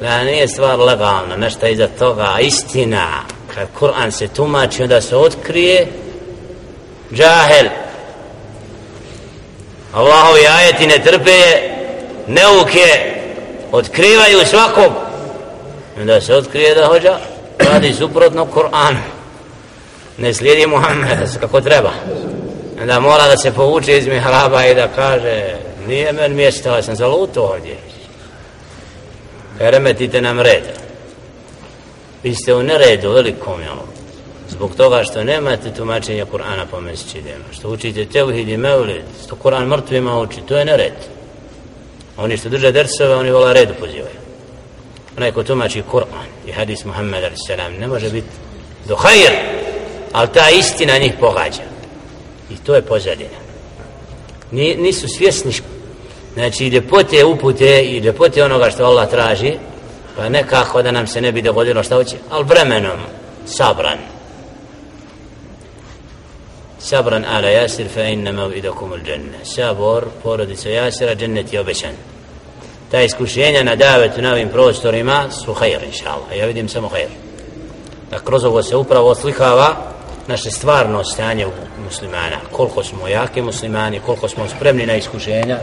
Da 0.00 0.24
nije 0.24 0.48
stvar 0.48 0.78
legalna, 0.78 1.36
nešto 1.36 1.66
iza 1.66 1.88
toga, 1.98 2.36
istina, 2.40 3.06
kad 3.54 3.68
Kur'an 3.80 4.10
se 4.10 4.28
tumači, 4.28 4.82
onda 4.82 5.00
se 5.00 5.16
otkrije, 5.16 5.86
džahel, 7.12 7.66
Allahovi 9.92 10.46
ajeti 10.46 10.86
ne 10.86 10.98
trpe, 10.98 11.40
neuke, 12.26 13.14
otkrivaju 13.72 14.46
svakom. 14.46 14.94
onda 16.00 16.20
se 16.20 16.34
otkrije 16.34 16.74
da 16.74 16.86
hođa, 16.86 17.18
radi 17.58 17.94
suprotno 17.94 18.46
Kur'an, 18.54 18.96
ne 20.18 20.34
slijedi 20.34 20.66
Muhammed, 20.66 21.40
kako 21.40 21.60
treba, 21.60 21.90
onda 22.80 23.00
mora 23.00 23.28
da 23.28 23.36
se 23.36 23.52
povuče 23.52 23.98
iz 23.98 24.06
mihraba 24.06 24.66
i 24.66 24.74
da 24.74 24.88
kaže, 24.88 25.56
nije 25.86 26.12
men 26.12 26.34
mjesto, 26.34 26.68
ja 26.68 26.82
sam 26.82 26.96
zaluto 26.96 27.42
ovdje, 27.42 27.76
remetite 29.70 30.20
nam 30.20 30.40
red. 30.40 30.62
Vi 32.22 32.34
ste 32.34 32.54
u 32.54 32.62
neredu 32.62 33.10
velikom, 33.10 33.60
jel? 33.60 33.76
Zbog 34.50 34.74
toga 34.76 35.04
što 35.04 35.24
nemate 35.24 35.74
tumačenja 35.74 36.26
Kur'ana 36.32 36.66
po 36.70 36.80
mesečidima, 36.80 37.44
što 37.52 37.68
učite 37.68 38.06
tevhid 38.06 38.48
i 38.48 38.56
mevlid, 38.56 39.04
što 39.24 39.36
Kur'an 39.36 39.66
mrtvima 39.66 40.20
uči, 40.20 40.40
to 40.48 40.56
je 40.56 40.64
nered. 40.64 40.92
Oni 42.16 42.36
što 42.36 42.48
drže 42.48 42.72
dersove, 42.72 43.14
oni 43.14 43.30
vola 43.30 43.52
redu 43.52 43.74
pozivaju. 43.80 44.22
Onaj 45.16 45.32
ko 45.32 45.42
tumači 45.42 45.82
Kur'an 45.92 46.28
i 46.46 46.52
hadis 46.52 46.84
Muhammed 46.84 47.24
a.s. 47.24 47.78
ne 47.78 47.86
može 47.86 48.10
biti 48.10 48.28
do 48.88 48.96
hajr, 48.96 49.32
ali 50.12 50.28
ta 50.34 50.50
istina 50.50 50.98
njih 50.98 51.12
pogađa. 51.20 51.62
I 52.50 52.56
to 52.56 52.74
je 52.74 52.82
pozadina. 52.82 53.42
Nisu 54.52 55.08
svjesni 55.08 55.52
znači 56.34 56.68
ljepote 56.68 57.24
upute 57.24 57.82
i 57.82 57.98
ljepote 57.98 58.44
onoga 58.44 58.70
što 58.70 58.84
Allah 58.84 59.10
traži 59.10 59.52
pa 60.16 60.28
nekako 60.28 60.82
da 60.82 60.90
nam 60.90 61.06
se 61.06 61.20
ne 61.20 61.32
bi 61.32 61.42
dogodilo 61.42 61.82
što 61.82 61.94
hoće 61.94 62.16
ali 62.30 62.44
vremenom 62.44 62.98
sabran 63.46 63.98
sabran 66.78 67.24
ala 67.24 67.48
jasir 67.48 67.86
fa 67.94 68.02
inna 68.02 68.32
mav 68.32 68.56
idakum 68.56 68.92
ul 68.92 68.98
dženne 69.04 69.44
sabor 69.44 70.04
porodica 70.22 70.68
jasira 70.68 71.14
džennet 71.14 71.52
je 71.52 71.60
obećan 71.60 71.92
ta 72.92 73.02
iskušenja 73.02 73.62
na 73.62 73.76
davetu 73.76 74.22
na 74.22 74.32
ovim 74.32 74.48
prostorima 74.48 75.30
su 75.30 75.52
hajr, 75.52 75.82
inša 75.86 76.10
Allah. 76.10 76.38
Ja 76.38 76.46
vidim 76.46 76.68
samo 76.68 76.88
hajr. 76.88 77.08
Da 78.10 78.18
kroz 78.18 78.44
ovo 78.44 78.62
se 78.62 78.76
upravo 78.76 79.10
oslikava 79.10 79.76
naše 80.26 80.50
stvarno 80.50 81.04
stanje 81.04 81.46
muslimana. 81.84 82.36
Koliko 82.50 82.84
smo 82.84 83.08
jaki 83.08 83.42
muslimani, 83.42 84.00
koliko 84.06 84.28
smo 84.28 84.48
spremni 84.48 84.86
na 84.86 84.96
iskušenja 84.96 85.58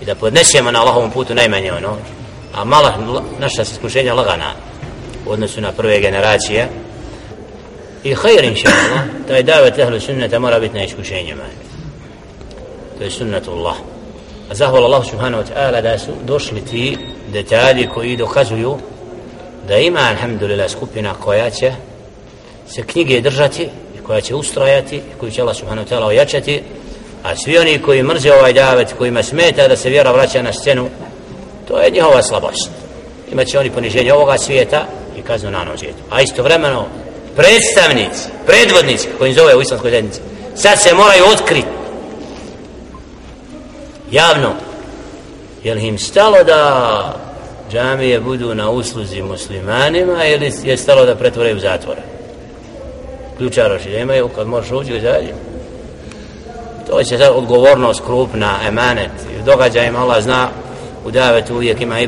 i 0.00 0.04
da 0.04 0.14
podnesemo 0.14 0.70
na 0.70 0.80
Allahovom 0.80 1.10
putu 1.10 1.34
najmanje 1.34 1.72
ono. 1.72 1.96
A 2.54 2.64
mala, 2.64 3.22
naša 3.38 3.62
iskušenja 3.62 4.14
lagana 4.14 4.52
u 5.26 5.30
odnosu 5.30 5.60
na 5.60 5.72
prve 5.72 6.00
generacije. 6.00 6.68
I 8.04 8.14
hajr, 8.14 8.44
inša 8.44 8.68
Allah, 8.68 9.04
taj 9.28 9.42
davet 9.42 9.78
ehlu 9.78 10.00
sunnata 10.00 10.38
mora 10.38 10.60
biti 10.60 10.74
na 10.74 10.84
iskušenjima. 10.84 11.42
To 12.98 13.04
je 13.04 13.10
sunnatullah. 13.10 13.76
A 14.50 14.54
zahvala 14.54 14.86
Allah 14.86 15.04
subhanahu 15.10 15.42
wa 15.42 15.46
ta'ala 15.54 15.82
da 15.82 15.98
su 15.98 16.12
došli 16.24 16.60
ti 16.60 16.98
detalji 17.32 17.88
koji 17.94 18.16
dokazuju 18.16 18.78
da 19.68 19.76
ima 19.76 20.00
alhamdulillah 20.00 20.70
skupina 20.70 21.14
koja 21.14 21.50
će 21.50 21.72
se 22.68 22.82
knjige 22.82 23.20
držati 23.20 23.68
koja 24.06 24.20
će 24.20 24.34
ustrajati 24.34 25.02
koju 25.20 25.30
će 25.30 25.40
Allah 25.40 25.56
subhanahu 25.56 25.88
wa 25.88 25.92
ta'ala 25.92 26.06
ojačati 26.06 26.62
a 27.26 27.36
svi 27.36 27.58
oni 27.58 27.78
koji 27.78 28.02
mrze 28.02 28.32
ovaj 28.32 28.52
davet 28.52 28.94
kojima 28.98 29.22
smeta 29.22 29.68
da 29.68 29.76
se 29.76 29.90
vjera 29.90 30.12
vraća 30.12 30.42
na 30.42 30.52
scenu 30.52 30.88
to 31.68 31.78
je 31.78 31.90
njihova 31.90 32.22
slabost. 32.22 32.70
Imaće 33.32 33.58
oni 33.58 33.70
poniženje 33.70 34.12
ovoga 34.12 34.38
svijeta 34.38 34.84
i 35.18 35.22
kaznu 35.22 35.50
na 35.50 35.64
nož 35.64 35.80
a 36.10 36.22
istovremeno 36.22 36.86
predstavnici, 37.36 38.28
predvodnici 38.46 39.08
koji 39.18 39.34
zove 39.34 39.56
u 39.56 39.60
islamskoj 39.60 39.90
zajednici 39.90 40.20
sad 40.54 40.80
se 40.82 40.94
moraju 40.94 41.24
otkriti 41.32 41.68
javno. 44.10 44.52
Je 45.64 45.86
im 45.86 45.98
stalo 45.98 46.44
da 46.44 47.16
džamije 47.72 48.20
budu 48.20 48.54
na 48.54 48.70
usluzi 48.70 49.22
muslimanima 49.22 50.24
ili 50.24 50.52
je 50.64 50.76
stalo 50.76 51.06
da 51.06 51.14
pretvore 51.14 51.54
u 51.54 51.58
zatvore? 51.58 52.00
Ključaroši 53.36 53.88
nemaju 53.88 54.28
kad 54.28 54.46
možeš 54.46 54.70
uđi 54.70 54.96
u 54.96 55.00
to 56.90 57.02
će 57.04 57.18
sad 57.18 57.32
odgovornost 57.34 58.02
krupna 58.06 58.54
emanet. 58.68 59.10
I 59.40 59.44
događajima 59.44 59.98
Allah 59.98 60.22
zna 60.22 60.48
u 61.04 61.10
davetu 61.10 61.54
uvijek 61.54 61.80
ima 61.80 62.00
i 62.00 62.06